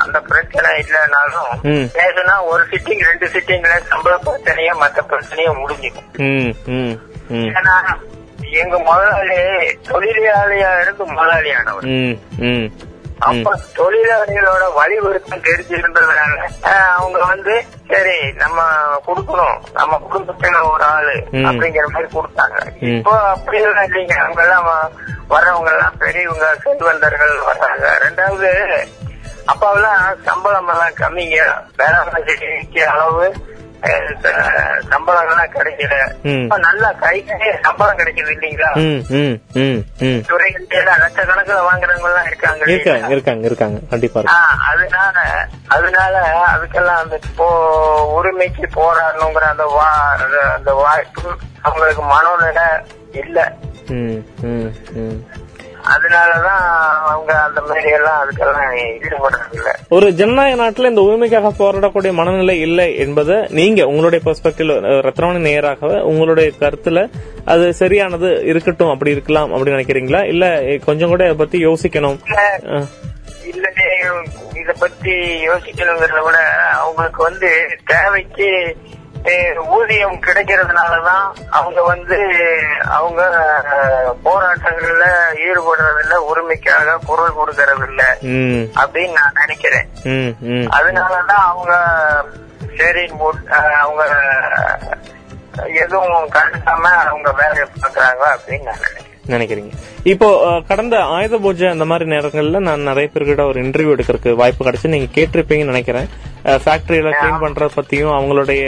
அந்த 0.00 0.20
பிரச்சனை 0.20 0.70
இல்லைனாலும். 0.80 1.52
பேசுனா 1.94 2.42
ஒரு 2.44 2.64
சிட்டிங் 2.70 3.04
ரெண்டு 3.04 3.26
சிட்டிங்ல 3.26 3.80
சம்பள 3.88 4.18
பிரச்சனையா 4.26 4.74
மத்த 4.80 5.00
பிரச்சனையா 5.08 5.52
முடிஞ்சுக்கும். 5.62 6.10
ம் 6.16 6.70
ம் 6.70 6.96
ம். 7.28 7.52
ஏன்னா 7.52 7.76
எங்க 8.50 8.78
முதலாளி 8.78 9.36
தொழிலாளியா 9.88 10.80
இருந்து 10.80 11.04
முதலாளியானவர். 11.06 11.84
அப்ப 13.28 13.50
தொழிலாளிகளோட 13.76 14.64
வழிவருத்தம் 14.78 15.44
தெரிஞ்சிருந்ததுனால 15.48 16.36
அவங்க 16.96 17.18
வந்து 17.32 17.54
சரி 17.90 18.16
நம்ம 18.32 18.62
கொடுக்கணும். 19.06 19.58
நம்ம 19.72 20.00
குடும்பத்துல 20.10 20.72
ஒரு 20.72 20.84
ஆளு. 20.96 21.16
அப்படிங்கிற 21.48 21.86
மாதிரி 21.94 22.08
கொடுத்தாங்க. 22.14 22.58
இப்போ 22.96 23.12
அப்படி 23.34 23.60
எல்லாம் 23.62 23.84
இல்லைங்க. 23.84 24.16
அவங்க 24.24 24.42
எல்லாம் 24.42 24.68
வர்றவங்க 25.30 25.72
எல்லாம் 25.74 25.96
பெரியவங்க 25.98 26.46
செல்வந்தர்கள் 26.64 27.34
வர்றாங்க. 27.50 27.86
ரெண்டாவது 28.04 28.50
அப்பெல்லாம் 29.52 30.02
சம்பளம் 30.24 30.68
எல்லாம் 30.68 30.98
கம்மிங்க. 31.02 31.38
வேளாண்மை 31.76 32.22
அளவு 32.94 33.24
அஹ், 33.82 34.16
ச- 34.22 34.34
சம்பளங்கள்லாம் 34.90 35.54
கிடைக்கல. 35.54 35.94
நல்லா 36.58 36.92
கைக்கே 37.00 37.58
சம்பளம் 37.62 37.98
கிடைக்குது 37.98 38.30
இல்லைங்களா 38.32 38.70
துறைகள் 40.26 40.66
லட்சக்கணக்கில் 40.98 41.66
வாங்குறவங்க 41.70 42.08
எல்லாம் 42.08 42.26
இருக்காங்க 42.26 42.64
இருக்காங்க? 42.64 43.08
இருக்காங்க 43.08 43.46
இருக்காங்க. 43.46 43.78
கண்டிப்பா 43.90 44.20
அதனால 44.72 45.18
அதனால 45.68 46.20
அதுக்கெல்லாம் 46.46 47.00
அந்த 47.00 47.18
போ 47.36 47.46
உரிமைக்கு 48.12 48.66
போராடணுங்கிற 48.74 49.40
அந்த 49.40 49.64
வா 49.64 50.14
அந்த- 50.18 50.72
வாய்ப்பு 50.74 51.36
அவங்களுக்கு 51.62 52.02
மனோநிலை 52.02 52.66
இல்ல. 53.12 53.56
அதனாலதான் 55.88 56.62
அவங்க 57.04 57.32
அந்த 57.42 57.60
மாதிரி 57.60 57.88
எல்லாம் 57.90 58.18
அதுக்கெல்லாம் 58.20 58.66
ஈடுபடுறது 58.98 59.56
இல்ல 59.56 59.70
ஒரு 59.90 60.06
ஜனநாயக 60.12 60.58
நாட்டுல 60.60 60.90
இந்த 60.90 61.02
உரிமைக்காக 61.02 61.52
போராடக்கூடிய 61.58 62.12
மனநிலை 62.12 62.56
இல்லை 62.60 62.88
என்பதை 62.96 63.38
நீங்க 63.52 63.86
உங்களுடைய 63.86 64.20
பெர்ஸ்பெக்டிவ் 64.24 64.72
ரத்னவாணி 65.06 65.42
நேராக 65.46 65.80
உங்களுடைய 66.04 66.48
கருத்துல 66.60 67.02
அது 67.46 67.66
சரியானது 67.74 68.30
இருக்கட்டும் 68.46 68.92
அப்படி 68.92 69.10
இருக்கலாம் 69.10 69.52
அப்படி 69.52 69.74
நினைக்கிறீங்களா? 69.74 70.22
இல்ல 70.24 70.44
கொஞ்சம் 70.84 71.08
கூட 71.08 71.22
இதை 71.24 71.36
பத்தி 71.36 71.58
யோசிக்கணும்? 71.66 72.18
இல்ல. 73.50 73.66
இத 74.60 74.72
பத்தி 74.80 75.14
யோசிக்கணுங்கிறத 75.46 76.20
விட 76.24 76.38
அவங்களுக்கு 76.76 77.20
வந்து 77.22 77.48
தேவைக்கு 77.86 78.48
ஊதியம் 79.68 80.20
கிடைக்கிறதுனாலதான் 80.20 81.26
அவங்க 81.50 81.82
வந்து 81.82 82.16
அவங்க 82.84 83.22
போராட்டங்கள்ல 84.24 85.06
ஈடுபடுறதில்ல 85.46 86.16
உரிமைக்காக 86.30 86.96
குரல் 87.06 87.38
கொடுக்கறதில்ல 87.38 88.02
அப்படின்னு 88.74 89.12
நான் 89.12 89.38
நினைக்கிறேன். 89.40 89.88
அதனாலதான் 90.70 91.44
அவங்க 91.52 91.72
சரி 92.78 93.12
அவங்க 93.78 94.02
எதுவும் 95.68 96.28
கண்டுக்காம 96.28 96.82
அவங்க 96.82 97.30
வேலையை 97.32 97.66
பாக்குறாங்க 97.82 98.24
அப்படின்னு 98.34 98.62
நான் 98.62 98.84
நினைக்கிறேன். 98.88 99.01
நினைக்கிறீங்க. 99.32 99.70
இப்போ 100.12 100.28
கடந்த 100.68 100.96
ஆயுத 101.16 101.36
பூஜை 101.44 101.66
அந்த 101.72 101.84
மாதிரி 101.90 102.06
நேரங்கள்ல 102.12 102.60
நான் 102.68 102.88
நிறைய 102.90 103.08
பேர்கிட்ட 103.14 103.44
ஒரு 103.50 103.58
இன்டர்வியூ 103.64 103.92
எடுக்கிறதுக்கு 103.96 104.32
வாய்ப்பு 104.40 104.66
கிடைச்சு 104.68 104.92
நீங்க 104.94 105.08
கேட்டிருப்பீங்கன்னு 105.16 105.72
நினைக்கிறேன். 105.72 106.08
ஃபேக்டரியில 106.64 107.10
கிளீன் 107.18 107.42
பண்றத 107.44 107.70
பத்தியும் 107.78 108.14
அவங்களுடைய 108.18 108.62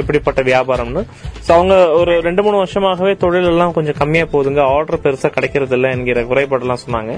எப்படிப்பட்ட 0.00 0.40
வியாபாரம்னு. 0.50 1.02
சோ 1.46 1.50
அவங்க 1.58 1.76
ஒரு 2.00 2.14
ரெண்டு 2.26 2.44
மூணு 2.46 2.60
வருஷமாகவே 2.62 3.14
தொழில் 3.24 3.50
எல்லாம் 3.52 3.74
கொஞ்சம் 3.78 3.98
கம்மியா 4.02 4.26
போகுதுங்க. 4.32 4.62
ஆர்டர் 4.76 5.02
பெருசா 5.06 5.30
கிடைக்கிறது 5.36 5.76
இல்ல 5.78 5.94
என்கிற 5.96 6.22
குறைபாடெல்லாம் 6.32 6.84
சொன்னாங்க. 6.84 7.14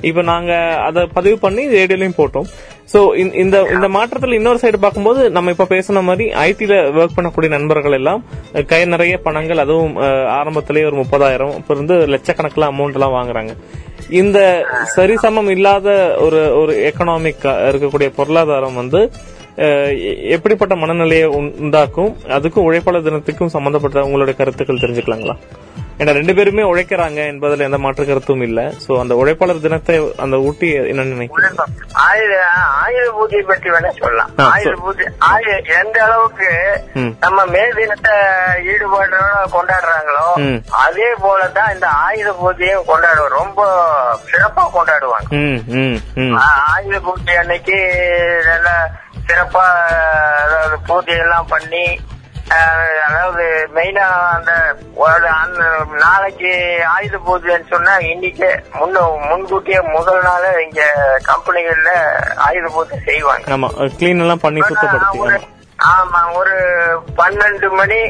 இப்போ 0.00 0.22
நாங்க 0.22 0.52
அதை 0.78 1.06
பதிவு 1.06 1.38
பண்ணி 1.38 1.66
ரேடியோலயும் 1.66 2.18
போட்டோம். 2.18 2.48
சோ 2.92 3.16
இந்த 3.34 3.62
இந்த 3.74 3.88
மாற்றத்துல 3.88 4.32
இன்னொரு 4.32 4.58
சைடு 4.62 4.76
பார்க்கும்போது 4.76 5.30
நம்ம 5.30 5.50
இப்ப 5.50 5.64
பேசின 5.64 6.02
மாதிரி 6.02 6.30
ஐடில 6.30 6.74
ஒர்க் 6.98 7.16
பண்ணக்கூடிய 7.16 7.48
நண்பர்கள் 7.48 7.92
எல்லாம் 7.92 8.24
கை 8.66 8.84
நிறைய 8.84 9.18
பணங்கள் 9.18 9.58
அதுவும் 9.58 9.96
ஆரம்பத்திலேயே 10.26 10.86
ஒரு 10.86 10.96
முப்பதாயிரம் 10.96 11.54
இப்ப 11.54 11.74
இருந்து 11.74 11.94
லட்சக்கணக்கில் 12.06 12.68
அமௌண்ட் 12.70 12.92
எல்லாம் 12.92 13.12
வாங்குறாங்க. 13.12 13.50
இந்த 14.10 14.66
சரிசமம் 14.96 15.50
இல்லாத 15.50 16.16
ஒரு 16.18 16.60
ஒரு 16.60 16.92
எக்கனாமிக் 16.92 17.44
இருக்கக்கூடிய 17.44 18.12
பொருளாதாரம் 18.16 18.74
வந்து 18.74 19.10
எ- 19.56 20.28
எப்படிப்பட்ட 20.28 20.74
மனநிலையை 20.76 21.26
உண்டாக்கும் 21.26 22.16
அதுக்கும் 22.28 22.66
உழைப்பாளர் 22.70 23.02
தினத்துக்கும் 23.02 23.46
சம்பந்தப்பட்ட 23.46 24.04
உங்களுடைய 24.04 24.38
கருத்துக்கள் 24.38 24.76
தெரிஞ்சுக்கலாங்களா? 24.76 25.34
ஏன்னா 26.00 26.12
ரெண்டு 26.16 26.32
பேருமே 26.36 26.62
உழைக்கிறாங்க 26.68 27.20
என்பதுல 27.30 27.66
எந்த 27.66 27.78
மாற்று 27.84 28.04
கருத்தும் 28.04 28.44
இல்ல 28.46 28.60
சோ 28.84 28.92
அந்த 29.00 29.14
உழைப்பாளர் 29.20 29.64
தினத்தை 29.64 29.94
அந்த 30.24 30.36
ஊட்டி 30.46 30.68
என்ன 30.90 31.04
நினைக்கிறீங்க 31.08 31.64
ஆயுத 32.04 32.34
ஆயுத 32.82 33.06
பூஜை 33.16 33.40
பற்றி 33.50 33.68
வேணா 33.74 33.90
சொல்லலாம் 33.98 34.30
ஆயுத. 34.46 34.72
பூஜை 34.84 35.06
ஆயு 35.30 35.50
எந்த 35.80 35.96
அளவுக்கு. 36.06 36.48
நம்ம 37.24 37.44
மே 37.52 37.64
தினத்தை 37.76 38.14
ஈடுபாடோட 38.72 39.18
கொண்டாடுறாங்களோ. 39.54 40.24
அதே 40.84 41.10
போலதான் 41.24 41.72
இந்த 41.74 41.88
ஆயுத 42.04 42.32
பூஜையும் 42.40 42.88
கொண்டாடுவோம் 42.90 43.36
ரொம்ப 43.38 43.60
சிறப்பா 44.30 44.64
கொண்டாடுவாங்க 44.76 45.28
ஆயுத 46.68 47.00
பூஜை 47.08 47.36
அன்னைக்கு 47.42 47.78
நல்லா 48.50 48.74
சிறப்பா 49.28 49.66
அதாவது 50.42 50.78
பூஜை 50.88 51.16
எல்லாம் 51.24 51.52
பண்ணி 51.52 51.84
அதாவது 53.04 53.44
மெயினா 53.74 54.04
அந்த 54.30 54.52
நாளைக்கு 56.00 56.52
ஆயுத 56.94 57.18
பூஜைன்னு 57.26 57.70
சொன்னா 57.70 57.94
இன்னைக்கு 58.08 58.48
முன்ன 58.78 59.04
முன்கூட்டியே 59.26 59.80
முதல் 59.90 60.22
நாள் 60.22 60.48
இங்க 60.62 60.82
கம்பெனிகள்ல 61.28 61.92
ஆயுத 62.46 62.68
பூஜை 62.74 62.98
செய்வாங்க 63.04 63.54
ஆமா 63.56 63.70
கிளீன் 63.98 64.22
எல்லாம் 64.24 64.44
பண்ணி 64.44 64.62
சுத்தப்படுத்தி 64.62 65.20
ஆமா. 65.90 66.20
ஒரு 66.38 66.56
பன்னெண்டு 67.18 67.68
மணி 67.74 68.00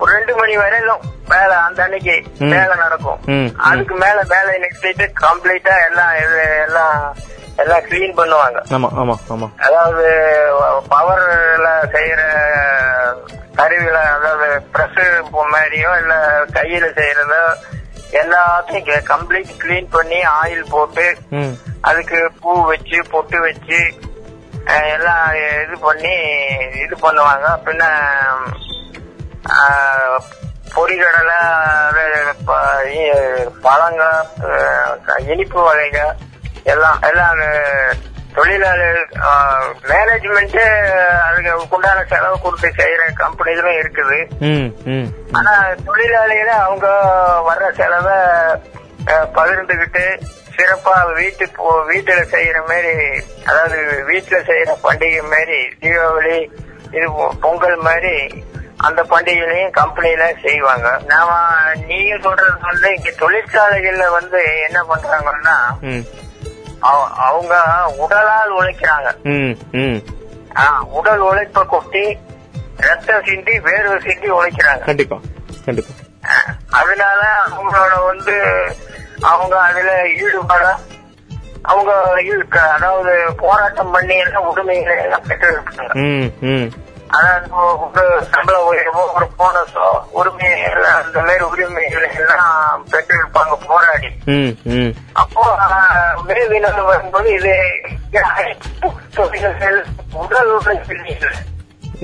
ஒரு 0.00 0.10
ரெண்டு 0.12 0.32
மணி 0.36 0.54
வரையிலும் 0.56 1.02
வேலை 1.28 1.56
அந்த 1.58 1.80
அன்னைக்கு. 1.84 2.14
வேலை 2.52 2.74
நடக்கும். 2.76 3.18
அதுக்கு 3.64 3.94
மேல 3.96 4.18
வேலை 4.32 4.52
நிறுத்திட்டு 4.58 5.06
கம்ப்ளீட்டா 5.20 5.74
எல்லாம் 5.86 6.14
எல்லாம் 6.64 6.96
எல்லாம் 7.58 7.84
கிளீன் 7.84 8.16
பண்ணுவாங்க. 8.16 8.58
ஆமா 8.70 8.88
ஆமா 8.96 9.14
ஆமா. 9.28 9.46
அதாவது 9.60 10.06
பவர்ல 10.88 11.66
செய்யற 11.92 12.22
கருவில 13.54 13.98
அதாவது 14.14 14.46
பிரஸ் 14.72 15.02
மாதிரியோ 15.48 15.90
இல்ல 15.98 16.14
கையில 16.52 16.86
செய்யறதோ 16.96 17.42
எல்லாத்தையும் 18.14 19.06
கம்ப்ளீட் 19.08 19.52
கிளீன் 19.58 19.88
பண்ணி 19.90 20.18
ஆயில் 20.34 20.70
போட்டு 20.70 21.06
அதுக்கு 21.82 22.18
பூ 22.40 22.52
வச்சு 22.66 22.98
பொட்டு 23.10 23.38
வச்சு 23.40 23.80
எல்லாம் 24.92 25.24
இது 25.62 25.76
பண்ணி 25.80 26.12
இது 26.80 26.94
பண்ணுவாங்க. 27.02 27.46
பின்ன 27.64 27.82
அஹ், 29.54 30.18
பொரிகடலை 30.74 31.38
அது 31.82 32.04
ப- 32.46 32.60
இ- 32.94 33.10
பழங்கள் 33.62 34.20
அஹ், 34.46 34.94
இனிப்பு 35.26 35.60
வகைகள் 35.62 36.14
எல்லாம் 36.72 37.00
எல்லாம் 37.10 37.40
தொழிலாளர் 38.36 39.00
மேனேஜ்மெண்ட் 39.90 40.62
அதுக்கு 41.26 41.52
உண்டான 41.76 41.98
செலவு 42.12 42.36
கொடுத்து 42.44 42.68
செய்யற 42.78 43.02
கம்பெனிகளும் 43.20 43.78
இருக்குது. 43.80 44.18
ஆனா 45.38 45.52
தொழிலாளிகளை 45.88 46.54
அவங்க 46.64 46.86
வர்ற 47.48 47.66
செலவை 47.80 48.16
பகிர்ந்துகிட்டு 49.36 50.04
சிறப்பா 50.56 50.94
வீட்டு 51.20 51.46
வீட்டுல 51.92 52.20
செய்யற 52.34 52.58
மாதிரி 52.70 52.92
அதாவது 53.50 53.78
வீட்டுல 54.10 54.36
செய்யற 54.50 54.74
பண்டிகை 54.86 55.22
மாதிரி 55.34 55.58
தீபாவளி 55.82 56.38
இது 56.96 57.06
பொங்கல் 57.44 57.78
மாதிரி 57.88 58.16
அந்த 58.86 59.00
பண்டிகைகளையும் 59.10 59.76
கம்பெனில 59.78 60.24
செய்வாங்க. 60.44 60.88
நாம 61.12 61.30
நீங்க 61.88 62.14
சொல்றது 62.26 62.56
வந்து 62.68 62.88
இங்க 62.96 63.10
தொழிற்சாலைகள்ல 63.22 64.06
வந்து 64.18 64.40
என்ன 64.66 64.78
பண்றாங்கன்னா 64.90 65.56
அவங்க 66.88 67.54
உடலால் 67.96 68.50
உழைக்கிறாங்க. 68.50 69.10
உடல் 70.90 71.18
உழைப்பை 71.18 71.64
கொட்டி 71.66 72.18
ரத்தம் 72.76 73.24
சிந்தி 73.24 73.52
வேர்வை 73.58 73.98
சிந்தி 74.02 74.30
உழைக்கிறாங்க. 74.30 74.84
கண்டிப்பா 74.84 75.20
கண்டிப்பா. 75.64 75.92
அதனால 76.70 77.22
அவங்களோட 77.46 78.04
வந்து 78.06 78.34
அவங்க 79.20 79.60
அதுல 79.60 79.90
ஈடுபாட 80.02 80.64
அவங்க 81.62 81.92
அதாவது 82.74 83.34
போராட்டம் 83.36 83.90
பண்ணி 83.90 84.16
எல்லாம் 84.16 84.46
உரிமைகளை 84.46 84.96
எல்லாம் 85.02 85.22
பெற்று 85.28 85.52
இருக்காங்க 85.52 85.92
ம் 85.94 86.30
ம். 86.40 86.70
அதாவது 87.14 87.48
ஒரு 87.84 88.04
சம்பள 88.32 88.56
உயர்வோ 88.68 89.02
ஒரு 89.16 89.26
போனஸோ 89.38 89.86
உரிமை 90.18 90.48
எல்லாம் 90.70 90.98
அந்த 91.02 91.18
மாதிரி 91.26 91.44
உரிமைகளை 91.50 92.08
எல்லாம் 92.20 92.84
பெற்றிருப்பாங்க 92.92 93.56
போராடி. 93.68 94.10
அப்போ 95.22 95.44
மேல்வினர்கள் 96.28 96.90
வரும்போது 96.90 97.30
இது 97.38 97.54
தொழில்கள் 99.16 99.78
உடல் 100.22 100.52
உழைப்பு 100.56 100.94
இல்லை. 100.96 101.14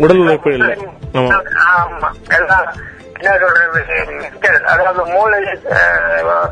உடல் 0.03 0.23
உழைப்பு 0.25 0.53
இல்லை. 0.59 0.75
ஆமா. 1.19 2.11
எல்லாம் 2.39 2.69
என்ன 3.17 3.33
சொல்றது 3.43 3.83
அதாவது 4.73 5.03
மூளையை 5.15 5.55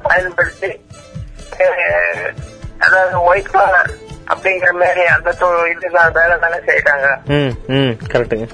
பயன்படுத்தி 0.08 0.70
அதாவது 2.78 3.16
ஒயிட் 3.28 3.54
காலர் 3.54 3.90
அப்படிங்கிற 4.28 4.70
மாதிரி 4.74 5.02
அந்த 5.08 5.30
இதுதான். 5.68 6.12
வேலை 6.12 6.34
தானே 6.38 6.58
செய்யறாங்க 6.66 7.06
கரெக்டுங்க 8.08 8.46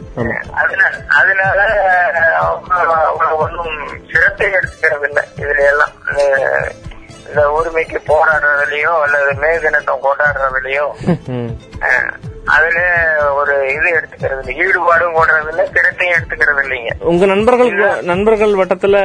அதனால 1.15 1.61
ஒன்றும் 3.37 3.77
சிரத்தை 4.11 4.49
எடுத்துக்கிறது 4.53 5.09
இல்லை 5.09 5.25
இதுல 5.37 5.61
எல்லாம் 5.67 5.95
இந்த- 7.25 7.51
உரிமைக்கு 7.51 7.99
போராடுறதுலயோ 8.09 8.93
அல்லது 9.03 9.33
மேகனத்தம் 9.43 10.03
கொண்டாடுறதுலயோ 10.03 10.87
அதுல 12.47 12.79
ஒரு 13.35 13.55
இது 13.69 13.89
எடுத்துக்கிறது 13.91 14.41
இல்லை 14.43 14.55
ஈடுபாடும் 14.63 15.15
கொள்றது 15.15 15.49
இல்லை 15.49 15.65
சிரத்தையும் 15.69 16.17
எடுத்துக்கிறது 16.17 16.63
இல்லைங்க 16.65 16.91
உங்க 17.05 17.27
நண்பர்கள் 17.27 17.71
நண்பர்கள் 18.05 18.53
வட்டத்துல 18.55 18.99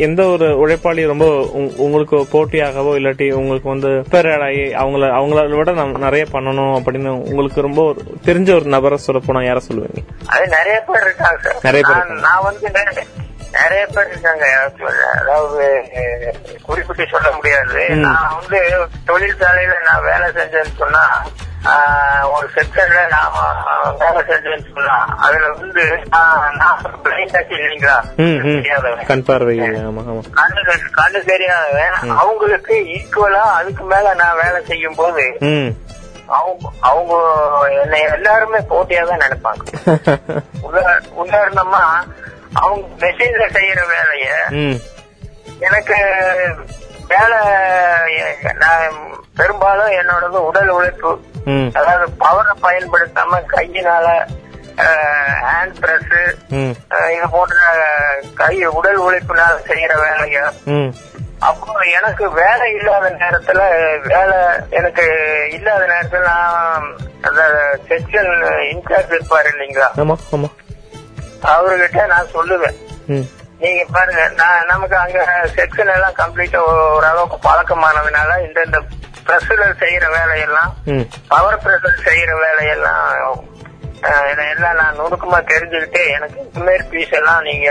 எந்த 0.00 0.22
ஒரு 0.26 0.46
உழைப்பாளி 0.58 1.04
ரொம்ப 1.06 1.26
உங்க- 1.52 1.76
உங்களுக்கு 1.78 2.18
போட்டியாகவோ 2.32 2.92
இல்லாட்டி 2.96 3.28
உங்களுக்கு 3.34 3.68
வந்து 3.68 3.90
prepared 4.02 4.44
ஆகி 4.46 4.64
அவங்கள 4.80 5.10
அவங்கள 5.16 5.28
விட 5.54 5.72
நம்ம 5.74 5.98
நிறைய 5.98 6.26
பண்ணணும் 6.32 6.74
அப்படின்னு 6.78 7.12
உங்களுக்கு 7.24 7.60
ரொம்ப 7.60 7.82
தெரிஞ்ச 8.24 8.50
ஒரு 8.54 8.68
நபரை 8.70 8.98
சொல்ல 9.00 9.20
போனா 9.20 9.42
யார 9.42 9.60
சொல்லுவீங்க? 9.64 10.02
அது 10.28 10.46
நிறைய 10.50 10.78
பேர் 10.88 11.04
இருக்காங்க 11.04 11.38
சார். 11.46 11.60
நிறைய 11.64 11.82
பேர் 11.82 12.02
நான்- 12.24 12.44
வந்து 12.44 12.70
நிறைய 13.54 13.84
பேர் 13.92 14.10
இருக்காங்க 14.10 14.44
அதாவது 15.20 15.62
குறிப்பிட்டு 16.62 17.04
சொல்ல 17.08 17.28
முடியாது. 17.32 17.80
நான் 18.04 18.34
வந்து 18.36 18.58
தொழிற்சாலையில 19.08 19.76
நான் 19.86 20.04
வேலை 20.04 20.28
செஞ்சேன்னு 20.36 20.74
சொன்னா 20.78 21.04
ஒரு 22.30 22.48
செக்ஷன்ல 22.54 23.00
நான் 23.08 23.34
வேலை 23.98 24.20
செஞ்சேன்னு 24.22 24.66
சொன்னா 24.68 24.94
அதுல 25.18 25.48
வந்து. 25.52 25.84
கண் 29.04 29.24
கண்ணு 30.94 31.20
தெரியாதவன் 31.24 31.96
அவங்களுக்கு 32.16 32.74
ஈக்குவலா 32.96 33.42
அதுக்கு 33.54 33.84
மேல 33.84 34.14
நான் 34.14 34.36
வேலை 34.36 34.64
செய்யும் 34.64 34.94
போது 34.94 35.24
அவங்க 36.26 36.70
அவங்க 36.80 37.12
என்னை 37.80 38.00
எல்லாருமே 38.08 38.58
போட்டியா 38.70 39.06
தான் 39.06 39.22
நினைப்பாங்க. 39.22 39.62
உதா- 40.66 41.00
உதாரணமா 41.16 41.82
அவங்க 42.52 42.86
மெஷின்ல 43.00 43.46
செய்யற 43.52 43.80
வேலைய 43.86 44.28
எனக்கு 45.58 45.96
வேலை 47.08 47.40
நான் 48.58 48.94
பெரும்பாலும் 49.36 49.90
என்னோடது 49.90 50.38
உடல் 50.44 50.68
உழைப்பு. 50.68 51.10
அதாவது 51.72 52.06
பவரை 52.18 52.54
பயன்படுத்தாம 52.62 53.40
கையினால 53.46 54.06
ஹேண்ட் 55.44 55.78
பிரஸ் 55.80 56.12
இது 57.14 57.26
போன்ற 57.30 57.56
கை 58.34 58.54
உடல் 58.70 59.00
உழைப்பினால 59.00 59.54
செய்யற 59.66 59.92
வேலைய? 60.00 60.40
அப்போ 61.40 61.66
எனக்கு 61.90 62.24
வேலை 62.32 62.72
இல்லாத 62.72 63.10
நேரத்துல 63.16 63.60
வேலை 64.06 64.38
எனக்கு 64.70 65.04
இல்லாத 65.50 65.82
நேரத்துல 65.86 66.24
நான் 66.24 66.86
அந்த 67.22 67.42
செக்ஷன் 67.88 68.32
இன்சார்ஜ் 68.70 69.14
இருப்பாரு 69.16 69.50
இல்லைங்களா? 69.52 69.88
அவர்கிட்ட 71.50 72.06
நான் 72.06 72.32
சொல்லுவேன். 72.34 72.78
நீங்க 73.58 73.84
பாருங்க 73.92 74.22
நான் 74.36 74.66
நமக்கு 74.66 74.96
அங்க 74.96 75.20
செக்ஷன் 75.56 75.94
எல்லாம் 75.94 76.18
கம்ப்ளீட்டா 76.18 76.60
ஓரளவுக்கு 76.90 77.38
பழக்கமானதுனால 77.48 78.30
இந்த 78.46 78.78
பிரஸ்ல 79.26 79.64
செய்யற 79.82 80.04
வேலையெல்லாம் 80.16 80.72
பவர் 81.32 81.62
பிரஷர் 81.64 82.04
செய்யற 82.08 82.32
வேலையெல்லாம் 82.44 83.46
எல்லாம் 84.52 84.78
நான் 84.80 84.98
நுணுக்கமா 85.00 85.38
தெரிஞ்சுக்கிட்டு 85.52 86.02
எனக்கு 86.16 86.38
இந்த 86.44 86.60
மாதிரி 86.66 86.84
பீஸ் 86.92 87.16
எல்லாம் 87.18 87.42
நீங்க 87.48 87.68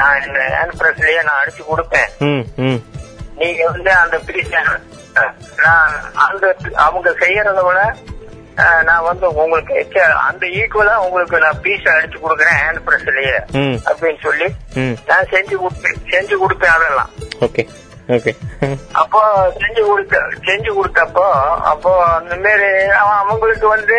நான் 0.00 0.24
இந்த 0.26 0.40
ஹேண்ட் 0.56 0.78
பிரஸ்லயே 0.80 1.20
நான் 1.28 1.40
அடிச்சு 1.42 1.62
கொடுப்பேன். 1.70 2.10
நீங்க 3.40 3.62
வந்து 3.70 3.90
அந்த 4.02 4.16
பீஸ் 4.26 4.52
நான் 5.64 5.94
அந்த 6.26 6.44
அவங்க 6.84 7.10
செய்யறத 7.22 7.62
விட 7.68 7.80
நான் 8.88 9.06
வந்து 9.08 9.26
உங்களுக்கு 9.42 10.02
அந்த 10.28 10.44
ஈக்குவலா 10.60 10.94
உங்களுக்கு 11.06 11.38
நான் 11.46 11.62
பீஸ் 11.64 11.88
அடிச்சு 11.94 12.18
கொடுக்குறேன் 12.24 12.60
ஹேண்ட் 12.64 12.84
பிரஸ்லயே 12.88 13.36
அப்படின்னு 13.88 14.20
சொல்லி 14.26 14.48
நான் 15.10 15.30
செஞ்சு 15.34 15.56
கொடுப்பேன். 15.64 15.98
செஞ்சு 16.12 16.36
கொடுப்பேன் 16.42 16.76
அதெல்லாம். 16.76 17.10
ஓகே. 17.46 17.64
அப்போ 19.00 19.20
செஞ்சு 19.60 19.82
கொடுத்த 19.82 20.16
செஞ்சு 20.44 20.70
கொடுத்தப்போ 20.70 21.26
அப்போ 21.64 21.92
அந்த 22.14 22.34
மாதிரி 22.36 22.68
அவங்களுக்கு 23.12 23.66
வந்து 23.68 23.98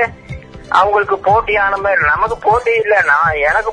அவங்களுக்கு 0.70 1.16
போட்டியான 1.20 1.80
மாதிரி 1.82 2.02
நமக்கு 2.06 2.38
போட்டி 2.38 2.72
இல்ல 2.76 2.96
நான் 3.02 3.40
எனக்கு 3.42 3.72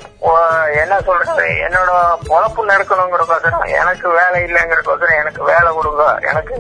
என்ன 0.83 1.01
சொல்றது 1.01 1.47
என்னோட 1.67 1.93
பொழப்பு 2.29 2.65
நடக்கணுங்கிறக்கோசரம் 2.65 3.75
எனக்கு 3.81 4.09
வேலை 4.11 4.41
இல்லைங்கிறக்கோசரம் 4.43 5.21
எனக்கு 5.21 5.43
வேலை 5.45 5.71
கொடுங்க 5.73 6.07
எனக்கு 6.23 6.57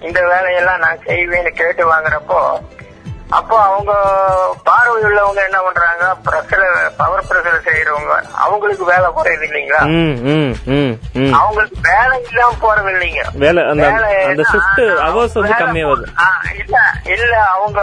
இந்த 0.00 0.20
வேலையெல்லாம் 0.26 0.78
நான் 0.78 1.04
செய்வேன்னு 1.06 1.52
கேட்டு 1.52 1.84
வாங்குறப்போ 1.86 2.40
அப்போ 3.32 3.56
அவங்க 3.66 3.92
பார்வை 4.64 4.96
உள்ளவங்க 5.02 5.40
என்ன 5.44 5.58
பண்றாங்க? 5.62 6.04
பிரஷர் 6.24 6.64
பவர் 6.96 7.26
பிரஷர் 7.28 7.64
செய்யறவங்க 7.66 8.14
அவங்களுக்கு 8.42 8.84
வேலை 8.84 9.08
குறையுது 9.10 9.46
இல்லைங்களா 9.48 9.80
அவங்களுக்கு 11.38 11.78
வேலை 11.88 12.16
இல்லாம 12.24 12.58
போறது 12.62 12.90
இல்லைங்க 12.94 13.22
வேலை 13.38 13.62
அந்த 14.24 14.44
ஷிஃப்ட் 14.52 14.82
அவர்ஸ் 15.06 15.36
வந்து 15.36 15.54
இல்ல 16.62 16.76
இல்ல 17.14 17.34
அவங்க 17.52 17.80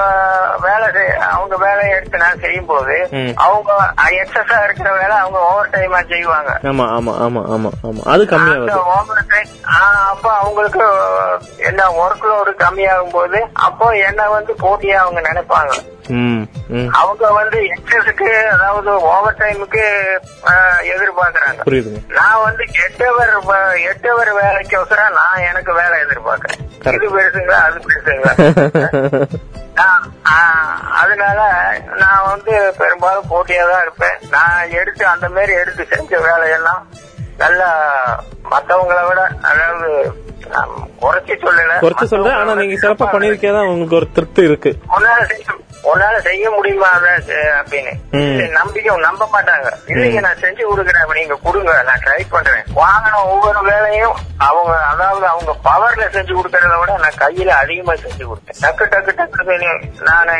வேலை 0.62 0.88
அவங்க 1.30 1.56
வேலையை 1.58 1.92
எடுத்து 1.96 2.18
நான் 2.18 2.42
செய்யும் 2.42 2.70
போது. 2.70 2.96
அவங்க 3.46 3.72
எக்ஸஸா 4.20 4.58
இருக்கிற 4.64 4.90
வேலை 4.96 5.16
அவங்க 5.18 5.40
ஓவர் 5.48 5.72
டைமா 5.74 6.00
செய்வாங்க. 6.10 6.52
ஆமா 6.70 6.86
ஆமா 6.98 7.14
ஆமா 7.26 7.42
ஆமா 7.56 7.70
ஆமா. 7.84 8.02
அது 8.08 8.24
over 8.96 9.18
time, 9.32 9.50
ஆ, 9.72 9.80
அப்போ 10.12 10.30
அவங்களுக்கு 10.36 10.84
என்ன 11.70 11.82
ஒர்க் 12.00 12.26
லோடு 12.30 12.52
கம்மியாகும் 12.60 13.14
போது 13.14 13.40
அப்போ 13.68 13.88
என்ன 14.08 14.30
வந்து 14.30 14.54
போட்டியா 14.62 14.98
அவங்க 14.98 15.22
நினைப்பாங்க. 15.40 15.74
அவங்க 17.00 17.26
வந்து 17.32 17.58
எக்ஸஸுக்கு 17.76 18.30
அதாவது 18.54 18.92
ஓவர் 19.10 19.40
டைமுக்கு 19.40 19.84
எதிர்பார்க்கறாங்க. 20.94 21.60
நான் 22.18 22.44
வந்து 22.44 22.64
எட்டவர் 22.86 23.34
எட்டவர் 23.92 24.32
வேலைக்கோசரம் 24.42 25.18
நான் 25.20 25.46
எனக்கு 25.50 25.74
வேலை 25.74 25.98
எதிர்பார்க்கறேன். 26.06 26.64
இது 26.96 27.08
பெருசுங்களா 27.18 27.62
அது 27.68 27.80
பெருசுங்களா? 27.88 28.34
அதனால 31.02 31.42
நான் 31.96 32.26
வந்து 32.26 32.54
பெரும்பாலும் 32.78 33.30
போட்டியா 33.30 33.64
தான் 33.72 33.82
இருப்பேன். 33.82 34.18
நான் 34.30 34.74
எடுத்து 34.80 35.04
அந்த 35.08 35.28
மாதிரி 35.30 35.54
எடுத்து 35.54 35.84
செஞ்ச 35.94 36.20
வேலையெல்லாம் 36.20 36.82
நல்லா 37.40 37.70
மத்தவங்கள 38.52 39.00
விட 39.08 39.20
அதாவது 39.50 39.90
குறைச்சி 41.02 41.34
சொல்லல. 41.38 41.74
குறைச்சு 41.82 42.06
சொல்றேன் 42.06 42.38
ஆனா 42.38 42.54
நீங்க 42.54 42.76
சிறப்பா 42.78 43.06
பண்ணிருக்கேதான் 43.08 43.68
உங்களுக்கு 43.68 43.96
ஒரு 43.96 44.08
திருப்தி 44.12 44.42
இருக்கு. 44.44 44.72
செய்ய 45.32 45.58
உன்னால 45.90 46.16
செய்ய 46.28 46.46
முடியுமா 46.56 46.90
அப்படின்னு. 47.60 47.92
நம்பிக்கை 48.58 48.96
நம்ப 49.08 49.24
மாட்டாங்க. 49.34 49.68
இல்லைங்க 49.92 50.22
நான் 50.26 50.42
செஞ்சு 50.42 50.64
கொடுக்குறேன் 50.70 51.20
நீங்க 51.20 51.38
கொடுங்க. 51.46 51.72
நான் 51.90 52.04
ட்ரை 52.06 52.22
பண்றேன். 52.34 52.66
வாங்கின 52.80 53.22
ஒவ்வொரு 53.34 53.62
வேலையும் 53.70 54.16
அவங்க 54.48 54.74
அதாவது 54.90 55.26
அவங்க 55.32 55.52
பவர்ல 55.68 56.04
செஞ்சு 56.16 56.34
கொடுக்கறத 56.36 56.76
விட 56.82 56.92
நான் 57.04 57.20
கையில 57.24 57.54
அதிகமா 57.62 57.94
செஞ்சு 58.04 58.24
கொடுத்தேன். 58.30 58.60
டக்கு 58.64 58.86
டக்கு 58.94 59.14
டக்கு 59.20 59.56
நான் 60.10 60.34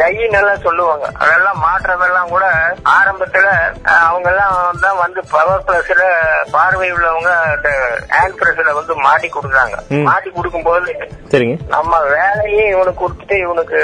கையின் 0.00 0.38
எல்லாம் 0.40 0.64
சொல்லுவாங்க. 0.66 1.06
அதெல்லாம் 1.22 1.60
மாற்றதெல்லாம் 1.66 2.32
கூட 2.34 2.46
ஆரம்பத்துல 2.96 3.48
அவங்க 4.06 4.28
எல்லாம் 4.32 4.80
தான் 4.84 5.00
வந்து 5.04 5.22
பவர் 5.34 5.66
பிளஸ்ல 5.68 6.04
பார்வை 6.56 6.90
உள்ளவங்க 6.96 7.30
ஹேண்ட் 8.16 8.38
பிரஸ்ல 8.40 8.74
வந்து 8.80 8.96
மாட்டி 9.06 9.30
கொடுக்குறாங்க. 9.36 9.78
மாட்டி 10.08 10.30
கொடுக்கும் 10.30 10.68
போது 10.70 10.96
நம்ம 11.76 12.02
வேலையே 12.16 12.66
இவனுக்கு 12.74 13.02
கொடுத்துட்டு 13.04 13.38
இவனுக்கு 13.46 13.80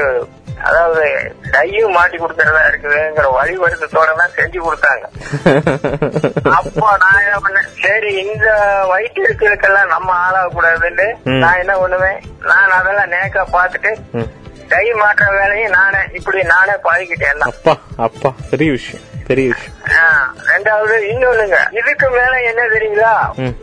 அதாவது 0.65 1.03
டையும் 1.51 1.93
மாட்டி 1.93 2.17
கொடுக்கறதா 2.17 2.63
இருக்குதுங்கிற 2.69 3.27
வழி 3.35 3.55
வருத்தத்தோட 3.57 4.11
தான் 4.15 4.35
செஞ்சு 4.37 4.61
கொடுத்தாங்க 4.61 5.05
அப்போ 6.59 6.87
நான் 7.03 7.21
என்ன 7.23 7.39
பண்ணேன் 7.45 7.69
சரி 7.83 8.11
இந்த 8.25 8.47
வயிற்று 8.91 9.21
இருக்கிறதுக்கெல்லாம் 9.23 9.93
நம்ம 9.95 10.09
ஆளாக 10.23 10.53
கூடாதுன்னு. 10.55 11.07
நான் 11.43 11.61
என்ன 11.63 11.75
பண்ணுவேன் 11.79 12.19
நான் 12.45 12.77
அதெல்லாம் 12.79 13.13
நேக்கா 13.15 13.45
பார்த்துட்டு 13.55 13.93
ம். 14.15 14.31
டை 14.71 14.87
மாற்ற 15.01 15.27
வேலையும் 15.33 15.75
நானே 15.75 16.01
இப்படி 16.15 16.41
நானே 16.49 16.77
பழகிட்டேன் 16.87 17.43
தான். 17.43 17.53
அப்பா 17.53 17.75
அப்பா 18.05 18.33
பெரிய 18.51 18.71
விஷயம் 18.73 19.05
பெரிய 19.29 19.47
விஷயம் 19.53 20.35
ரெண்டாவது 20.51 20.97
இன்னொன்னுங்க. 21.13 21.59
இதுக்கு 21.79 22.07
மேல 22.11 22.35
என்ன 22.51 22.63
தெரியுங்களா. 22.75 23.15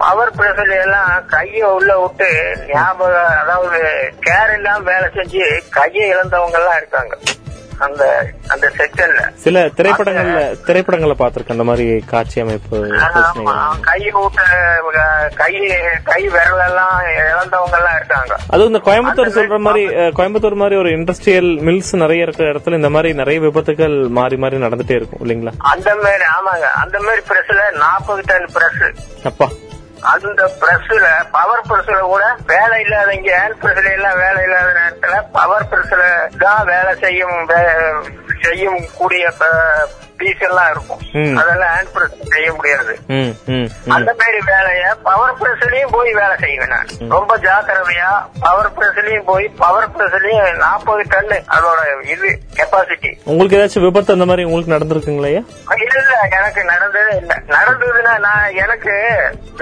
பவர் 0.01 0.33
பிரஷர் 0.37 0.73
எல்லாம் 0.79 1.11
கைய 1.33 1.61
உள்ள 1.77 1.91
விட்டு 2.01 2.29
ஞாபகம் 2.73 3.37
அதாவது 3.41 3.79
கேர் 4.27 4.53
இல்லாம 4.57 4.83
வேலை 4.91 5.07
செஞ்சு 5.17 5.45
கையை 5.77 6.05
இழந்தவங்க 6.13 6.59
எல்லாம் 6.61 6.79
இருக்காங்க. 6.81 7.15
அந்த 7.85 8.03
அந்த 8.53 8.65
செக்ஷன்ல 8.77 9.21
சில 9.43 9.63
திரைப்படங்கள்ல 9.77 10.39
திரைப்படங்களை 10.67 11.15
பார்த்திருக்கேன் 11.19 11.57
அந்த 11.57 11.67
மாதிரி 11.69 11.85
காட்சி 12.05 12.37
அமைப்பு 12.43 12.79
கை 13.89 13.99
விட்டு 14.15 14.45
கை 15.41 15.51
கை 16.09 16.21
விரல் 16.33 16.63
எல்லாம் 16.67 16.95
இழந்தவங்க 17.25 17.77
எல்லாம் 17.79 17.97
இருக்காங்க. 17.99 18.33
அதுவும் 18.51 18.71
இந்த 18.71 18.81
கோயம்புத்தூர் 18.87 19.35
சொல்ற 19.37 19.57
மாதிரி 19.67 19.83
கோயம்புத்தூர் 20.19 20.61
மாதிரி 20.61 20.77
ஒரு 20.81 20.91
இண்டஸ்ட்ரியல் 20.97 21.51
மில்ஸ் 21.67 21.93
நிறைய 22.03 22.27
இருக்கிற 22.27 22.47
இடத்துல 22.53 22.79
இந்த 22.81 22.89
மாதிரி 22.89 23.11
நிறைய 23.21 23.39
விபத்துகள் 23.39 23.97
மாறி 24.19 24.37
மாறி 24.37 24.63
நடந்துட்டே 24.65 24.97
இருக்கும் 24.99 25.23
இல்லைங்களா? 25.23 25.53
அந்த 25.73 25.89
மாதிரி 26.03 26.25
ஆமாங்க. 26.37 26.67
அந்த 26.83 26.97
மாதிரி 26.99 27.23
பிரஸ்ல 27.29 27.61
நாற்பது 27.83 28.23
டன் 28.31 28.49
பிரஸ் 28.55 28.83
அப்பா. 29.25 29.47
அந்த 30.03 30.43
பிரஸ்ல 30.59 31.05
பவர் 31.31 31.67
பிரஸ்ல 31.67 31.99
கூட 32.05 32.23
வேலை 32.45 32.81
இல்லாதவங்க 32.81 33.31
ஹேண்ட் 33.35 33.61
பிரஸ்ல 33.61 33.91
எல்லாம் 33.91 34.17
வேலை 34.17 34.43
இல்லாத 34.43 34.69
நேரத்துல 34.73 35.21
பவர் 35.31 35.69
பிரஸ்ல 35.71 36.03
தான் 36.37 36.65
வேலை 36.65 36.93
செய்யும் 36.99 37.37
வே- 37.45 38.03
செய்யும் 38.41 38.81
கூடிய 38.97 39.25
பீஸ் 40.19 40.43
எல்லாம் 40.49 40.69
இருக்கும். 40.73 41.01
அதெல்லாம் 41.41 41.71
ஹேண்ட் 41.75 41.93
பிரஸ் 41.95 42.15
செய்ய 42.33 42.47
முடியாது. 42.57 42.93
அந்த 43.97 44.09
மாதிரி 44.19 44.39
வேலைய 44.51 44.83
பவர் 45.07 45.37
பிரஸ்லயும் 45.41 45.93
போய் 45.95 46.11
வேலை 46.19 46.35
செய்வேன் 46.43 46.73
நான். 46.75 46.91
ரொம்ப 47.15 47.37
ஜாக்கிரதையா 47.45 48.11
பவர் 48.45 48.71
பிரஸ்லயும் 48.77 49.27
போய் 49.31 49.47
பவர் 49.63 49.89
பிரஸ்லயும் 49.95 50.59
நாற்பது 50.65 51.03
டன் 51.13 51.33
அதோட 51.55 51.79
இது 52.13 52.29
கெப்பாசிட்டி 52.59 53.11
உங்களுக்கு 53.31 53.57
ஏதாச்சும் 53.59 53.85
விபத்து 53.87 54.15
அந்த 54.15 54.27
மாதிரி 54.29 54.47
உங்களுக்கு 54.47 54.75
நடந்திருக்குங்களா? 54.75 55.31
இல்ல 55.85 55.97
இல்ல 56.03 56.15
எனக்கு 56.39 56.61
நடந்ததே 56.71 57.13
இல்ல. 57.21 57.33
நடந்ததுன்னா 57.55 58.13
நான் 58.27 58.55
எனக்கு 58.63 58.93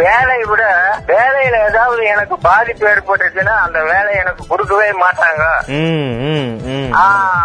வேலையை 0.02 0.44
விட 0.52 0.64
வேலையில 1.12 1.56
ஏதாவது 1.70 2.02
எனக்கு 2.14 2.36
பாதிப்பு 2.48 2.86
ஏற்பட்டுச்சுன்னா 2.94 3.56
அந்த 3.66 3.80
வேலையை 3.92 4.18
எனக்கு 4.24 4.44
கொடுக்கவே 4.52 4.90
மாட்டாங்க. 5.04 5.44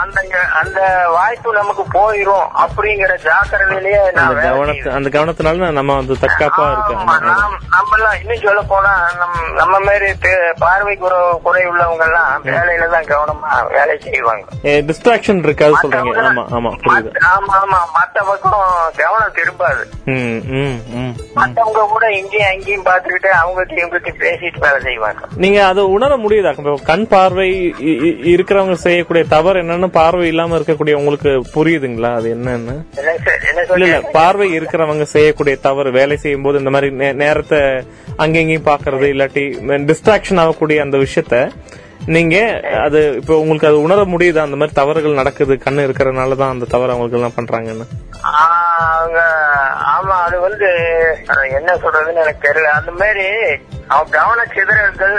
அந்த 0.02 0.20
அந்த 0.60 0.80
வாய்ப்பு 1.16 1.58
நமக்கு 1.60 1.84
போயிரும். 1.98 2.46
அப்படிங்கிற 2.96 3.14
ஜாக்கிரதையிலேயே 3.26 3.98
அந்த 4.96 5.08
கவனத்தினால 5.16 5.70
நம்ம 5.78 5.94
வந்து 6.00 6.14
தற்காப்பா 6.22 6.66
இருக்கோம் 6.74 7.02
நாம் 7.28 7.56
நம்ம 7.74 7.90
எல்லாம் 7.96 8.16
இன்னும் 8.20 8.42
சொல்ல 8.44 8.60
போனா 8.72 8.92
நம் 9.20 9.34
நம்ம 9.60 9.74
மாதிரி 9.86 10.08
பார்வை 10.62 10.94
குறை 11.44 11.62
உள்ளவங்க 11.70 12.04
எல்லாம் 12.08 12.44
வேலையில 12.50 12.88
தான் 12.94 13.08
கவனமா 13.12 13.50
வேலை 13.76 13.94
செய்வாங்க. 14.06 14.44
டிஸ்ட்ராக்ஷன் 14.88 15.42
இருக்காது 15.46 15.74
சொல்றீங்க. 15.82 16.14
ஆமா 16.28 16.44
ஆமா 16.58 16.70
புரியுது. 16.84 17.10
ஆமா 17.34 17.54
ஆமா. 17.62 17.80
மத்த 17.98 18.24
பக்கம் 18.30 18.64
கவனம் 19.00 19.36
திரும்பாது. 19.38 19.84
மத்தவங்க 21.40 21.84
கூட 21.94 22.06
இங்கேயும் 22.20 22.50
அங்கேயும் 22.52 22.86
பாத்துக்கிட்டு 22.88 23.30
அவங்க 23.42 23.66
இவங்கிட்ட 23.80 24.12
பேசிட்டு 24.24 24.64
வேலை 24.66 24.80
செய்வாங்க. 24.88 25.22
நீங்க 25.44 25.60
அதை 25.70 25.84
உணர 25.96 26.12
முடியுதா? 26.24 26.52
கண் 26.90 27.06
பார்வை 27.14 27.48
இருக்கிறவங்க 28.32 28.78
செய்யக்கூடிய 28.86 29.24
தவறு 29.36 29.62
என்னன்னு 29.64 29.90
பார்வை 30.00 30.26
இல்லாம 30.32 30.56
இருக்கக்கூடிய 30.58 30.94
உங்களுக்கு 31.02 31.30
புரியுதுங்களா? 31.56 32.12
அது 32.20 32.28
என்னன்னு? 32.36 32.76
இல்ல 33.76 33.86
பார்வை 34.14 34.46
இருக்கிறவங்க 34.56 35.04
செய்யக்கூடிய 35.10 35.54
தவறு 35.64 35.90
வேலை 35.96 36.16
செய்யும் 36.16 36.44
போது 36.44 36.60
இந்த 36.60 36.70
மாதிரி 36.74 36.88
நேரத்தை 37.20 37.60
அங்கெங்கேயும் 38.18 38.68
பாக்குறது 38.68 39.08
இல்லாட்டி 39.14 39.44
டிஸ்ட்ராக்ஷன் 39.88 40.42
ஆகக்கூடிய 40.42 40.84
அந்த 40.84 40.98
விஷயத்த 41.02 41.38
நீங்க 42.08 42.36
அது 42.82 42.98
இப்போ 43.20 43.34
உங்களுக்கு 43.38 43.68
அது 43.68 43.78
உணர 43.84 44.00
முடியுதா? 44.10 44.42
அந்த 44.46 44.56
மாதிரி 44.56 44.74
தவறுகள் 44.74 45.18
நடக்குது 45.20 45.54
கண்ணு 45.64 45.86
இருக்கிறதுனால 45.86 46.36
தான் 46.36 46.52
அந்த 46.54 46.68
தவறு 46.74 46.92
அவங்களுக்கு 46.92 47.18
எல்லாம் 47.18 47.36
பண்றாங்கன்னு 47.38 47.86
அவங்க 48.90 49.18
ஆமா 49.92 50.16
அது 50.26 50.36
வந்து 50.44 50.68
என்ன 51.58 51.70
சொல்றதுன்னு 51.82 52.22
எனக்கு 52.24 52.46
தெரியல. 52.48 52.70
அந்த 52.78 52.92
மாதிரி 53.00 53.26
அவங்க 53.88 54.12
கவன 54.18 54.46
சிதறல்கள் 54.54 55.16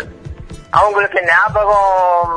அவங்களுக்கு 0.74 1.20
ஞாபகம் 1.28 2.34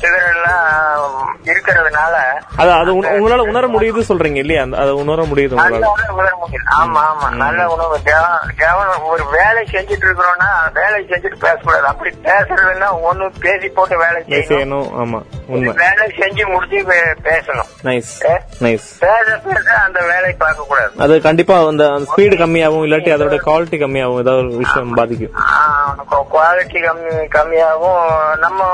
சிதறல்லாம் 0.00 1.12
இருக்கிறதுனால 1.44 2.14
அது 2.56 2.72
அது 2.72 3.02
உங்களால 3.02 3.36
உணர 3.36 3.66
முடியுது 3.66 4.02
சொல்றீங்க 4.08 4.34
இல்லையா? 4.34 4.62
அதை 4.62 4.90
உணர 4.90 5.22
முடியுது 5.22 5.52
உணர 5.52 6.36
முடியும் 6.36 6.62
ஆமா 6.80 6.98
ஆமா. 6.98 7.30
நல்ல 7.30 7.68
உணவு. 7.68 7.98
கவ- 8.04 8.48
கவனம் 8.56 9.02
ஒரு 9.02 9.24
வேலை 9.24 9.68
செஞ்சுட்டு 9.70 10.04
இருக்கிறோம்னா 10.04 10.72
வேலை 10.72 11.04
செஞ்சுட்டு 11.08 11.36
பேசக்கூடாது. 11.38 11.84
அப்படி 11.84 12.14
பேசுறதுன்னா 12.24 12.86
ஒண்ணு 13.12 13.32
பேசி 13.40 13.68
போட்டு 13.68 13.98
வேலை 13.98 14.22
செய்யணும். 14.22 14.86
ஆமா 14.86 15.22
உண்மை. 15.46 15.72
வேலை 15.72 16.14
செஞ்சு 16.16 16.52
முடிச்சு 16.52 16.78
பேசணும். 17.22 17.68
நைஸ்? 17.82 18.26
நைஸ் 18.60 18.92
பேச 18.98 19.40
பேச 19.44 19.74
அந்த 19.74 20.00
வேலையை 20.00 20.32
பார்க்க 20.32 20.64
கூடாது 20.68 20.90
அது 20.98 21.20
கண்டிப்பா 21.20 21.66
அந்த 21.66 21.84
ஸ்பீடு 21.84 22.36
கம்மியாகும் 22.36 22.84
இல்லாட்டி 22.84 23.12
அதோட 23.14 23.38
குவாலிட்டி 23.46 23.78
கம்மியாகும். 23.78 24.18
ஏதாவது 24.18 24.36
ஒரு 24.36 24.56
விஷயம் 24.56 24.94
பாதிக்கும். 24.94 25.40
குவாலிட்டி 26.10 26.76
கம்மி 26.76 27.26
கம்மியாகும். 27.34 28.38
நம்ம 28.38 28.64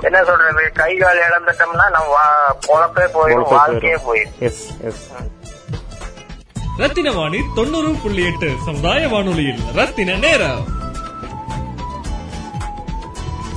என்ன 0.00 0.24
சொல்றது? 0.24 0.70
கை 0.74 0.96
கால் 0.96 1.18
இழந்துட்டோம்னா 1.18 1.90
நம்ம 1.90 2.14
வா- 2.14 2.64
பொழப்பே 2.66 3.06
போயிடும் 3.16 3.48
வாழ்க்கையே 3.48 3.96
போயிடும். 3.96 4.38
எஸ் 4.38 4.68
எஸ் 4.84 5.10
ரத்தின 6.76 7.12
வாணி 7.12 7.40
தொண்ணூறு 7.54 7.94
புள்ளி 8.02 8.26
எட்டு 8.26 8.52
சமுதாய 8.64 9.08
வானொலியில் 9.08 9.60
ரத்தின 9.74 10.16
நேரம். 10.16 10.82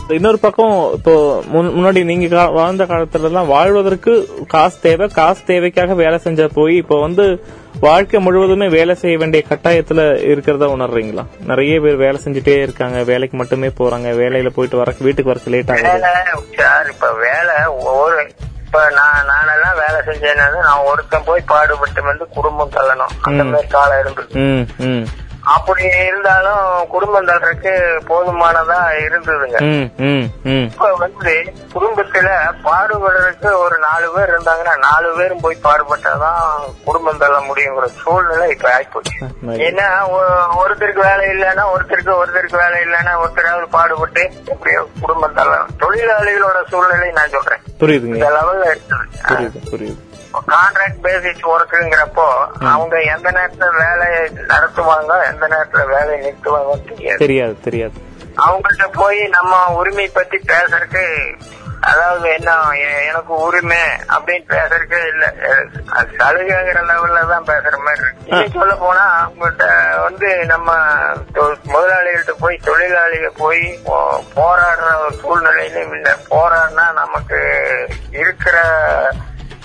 இன்னொரு 0.08 0.40
பக்கம் 0.40 0.94
இப்போ 0.94 1.14
முன்- 1.54 1.72
முன்னாடி 1.72 2.04
நீங்க 2.04 2.46
வாழ்ந்த 2.50 2.84
காலத்துல 2.84 3.24
எல்லாம் 3.24 3.48
வாழ்வதற்கு 3.48 4.14
காசு 4.48 4.80
தேவை. 4.82 5.08
காசு 5.10 5.44
தேவைக்காக 5.46 5.94
வேலை 5.94 6.18
செஞ்ச 6.18 6.48
போய் 6.48 6.76
இப்போ 6.76 7.02
வந்து 7.02 7.26
வாழ்க்கை 7.80 8.20
முழுவதுமே 8.20 8.68
வேலை 8.68 8.96
செய்ய 8.96 9.18
வேண்டிய 9.18 9.44
கட்டாயத்துல 9.50 10.02
இருக்கிறத 10.28 10.68
உணர்றீங்களா? 10.76 11.26
நிறைய 11.46 11.80
பேர் 11.80 11.96
வேலை 11.96 12.22
செஞ்சுட்டே 12.24 12.62
இருக்காங்க. 12.62 13.04
வேலைக்கு 13.04 13.38
மட்டுமே 13.38 13.68
போறாங்க. 13.68 14.10
வேலையில 14.22 14.50
போயிட்டு 14.50 14.78
வர 14.78 14.94
வீட்டுக்கு 15.00 15.32
வரக்கு 15.32 15.48
லேட் 15.48 15.72
ஆகுது. 15.72 16.02
சார் 16.58 16.90
இப்ப 16.90 17.14
வேலை 17.14 17.56
ஒரு 17.94 18.32
இப்ப 18.66 18.90
நான் 18.90 19.26
நானெல்லாம் 19.28 19.78
வேலை 19.78 20.00
செஞ்சேன்னா 20.08 20.64
நான் 20.64 20.84
ஒருத்தன் 20.86 21.22
போய் 21.26 21.42
பாடுபட்டு 21.46 22.04
வந்து 22.04 22.28
குடும்பம் 22.28 22.72
தள்ளணும். 22.76 23.16
அந்த 23.22 23.44
மாதிரி 23.44 23.68
காலம் 23.68 24.66
ம். 24.78 25.06
அப்படி 25.56 25.84
இருந்தாலும் 26.08 26.64
குடும்பம் 26.94 27.28
தள்ளுறதுக்கு 27.28 27.74
போதுமானதா 28.10 28.80
இருந்ததுங்க. 29.06 29.60
இப்ப 30.66 30.90
வந்து 31.04 31.34
குடும்பத்துல 31.76 32.30
பாடுபடுறதுக்கு 32.66 33.50
ஒரு 33.64 33.78
நாலு 33.86 34.08
பேர் 34.16 34.32
இருந்தாங்கன்னா 34.34 34.74
நாலு 34.88 35.10
பேரும் 35.18 35.44
போய் 35.46 35.66
பாடுபட்டாதான் 35.68 36.42
குடும்பம் 36.88 37.22
தள்ள 37.22 37.38
முடியுங்கிற 37.50 37.88
சூழ்நிலை 38.02 38.48
இப்ப 38.56 38.68
ஆயிப்போச்சு. 38.78 39.16
ஏன்னா 39.68 39.88
ஒருத்தருக்கு 40.62 41.04
வேலை 41.10 41.28
இல்லைன்னா 41.36 41.66
ஒருத்தருக்கு 41.76 42.14
ஒருத்தருக்கு 42.22 42.62
வேலை 42.64 42.80
இல்லைன்னா 42.88 43.14
ஒருத்தராவது 43.24 43.70
பாடுபட்டு 43.78 44.26
எப்படியோ 44.54 44.84
குடும்பம் 45.04 45.38
தள்ளலாம். 45.40 45.72
தொழிலாளிகளோட 45.86 46.62
சூழ்நிலை 46.74 47.10
நான் 47.20 47.34
சொல்றேன். 47.38 47.64
புரியுதுங்க. 47.84 48.20
இந்த 48.20 48.32
லெவல்ல 48.38 48.68
இருக்குது. 48.74 49.08
புரியுது 49.30 49.62
புரியுது. 49.72 50.02
கான்ட்ராக்ட் 50.48 51.04
பேசிஸ் 51.04 51.44
ஒர்க்குங்கிறப்போ 51.48 52.28
அவங்க 52.68 53.02
எந்த 53.14 53.32
நேரத்துல 53.32 53.70
வேலையை 53.78 54.22
நடத்துவாங்க 54.48 55.14
எந்த 55.26 55.48
நேரத்துல 55.48 55.86
வேலையை 55.88 56.20
நிறுத்துவாங்கன்னு 56.26 56.90
தெரியாது. 57.22 57.56
தெரியாது 57.62 58.00
அவங்கள்ட்ட 58.38 58.88
போய் 58.94 59.28
நம்ம 59.28 59.74
உரிமை 59.74 60.08
பத்தி 60.10 60.38
பேசுறதுக்கு 60.48 61.06
அதாவது 61.82 62.34
என்ன 62.34 62.52
எனக்கு 63.04 63.34
உரிமை 63.38 63.82
அப்படின்னு 64.10 64.46
பேசுறதுக்கு 64.50 65.00
இல்ல. 65.08 65.26
சலுகைங்கிற 66.18 66.80
லெவல்ல 66.84 67.28
தான் 67.28 67.46
பேசுற 67.46 67.78
மாதிரி 67.78 68.04
இருக்கு. 68.04 68.60
சொல்ல 68.60 68.76
போனா 68.76 69.04
அவங்கள்ட்ட 69.20 69.68
வந்து 70.04 70.46
நம்ம 70.46 70.70
முதலாளிகள்ட்ட 71.68 72.32
போய் 72.40 72.66
தொழிலாளிகள் 72.66 73.38
போய் 73.38 73.64
போராடுற 74.36 74.90
சூழ்நிலையிலும் 75.22 75.94
இல்ல. 75.94 76.18
போராடினா 76.30 76.94
நமக்கு 76.94 77.40
இருக்கிற 78.12 78.58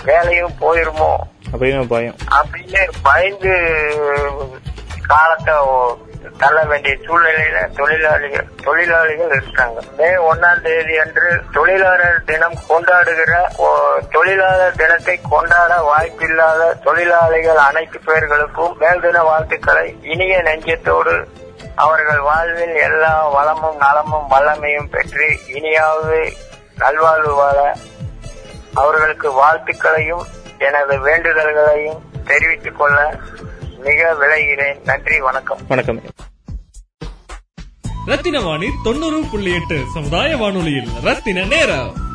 வேலையும் 0.05 0.55
போயிருமோ? 0.61 1.17
அப்படின்னு 1.53 1.87
பயம். 1.89 2.15
அப்படின்னு 2.31 2.89
பயந்து 3.03 3.55
காலத்தை 5.07 5.55
தள்ள 6.39 6.65
வேண்டிய 6.65 6.95
சூழ்நிலையில 6.95 7.77
தொழிலாளிகள் 7.77 8.47
தொழிலாளிகள் 8.63 9.31
இருக்காங்க. 9.31 9.81
மே 9.97 10.07
ஒன்னாம் 10.07 10.61
தேதி 10.61 10.99
அன்று 10.99 11.43
தொழிலாளர் 11.53 12.25
தினம் 12.25 12.59
கொண்டாடுகிற 12.69 13.33
தொழிலாளர் 14.11 14.77
தினத்தை 14.77 15.21
கொண்டாட 15.31 15.77
வாய்ப்பில்லாத 15.77 16.75
தொழிலாளிகள் 16.75 17.57
அனைத்து 17.57 18.01
பேர்களுக்கும் 18.05 18.81
மேல்தின 18.81 19.23
வாழ்த்துக்களை. 19.23 19.99
இனிய 20.03 20.43
நெஞ்சத்தோடு 20.43 21.29
அவர்கள் 21.75 22.19
வாழ்வில் 22.19 22.75
எல்லா 22.75 23.29
வளமும் 23.29 23.77
நலமும் 23.77 24.31
வல்லமையும் 24.31 24.91
பெற்று 24.91 25.39
இனியாவது 25.47 26.33
நல்வாழ்வு 26.79 27.35
வாழ 27.35 27.75
அவர்களுக்கு 28.75 29.45
வாழ்த்துக்களையும் 29.45 30.23
எனது 30.59 31.01
வேண்டுதல்களையும் 31.01 32.01
தெரிவித்துக் 32.25 32.79
கொள்ள 32.79 33.19
மிக 33.79 34.15
விளைகிறேன் 34.15 34.81
நன்றி 34.85 35.21
வணக்கம். 35.21 35.59
வணக்கம். 35.69 36.01
ரத்தின 38.07 38.41
வாணி 38.41 38.69
தொண்ணூறு 38.85 39.23
புள்ளி 39.31 39.55
எட்டு 39.55 39.85
சமுதாய 39.95 40.37
வானொலியில் 40.37 40.89
ரத்தின 41.03 41.45
நேரம். 41.45 42.11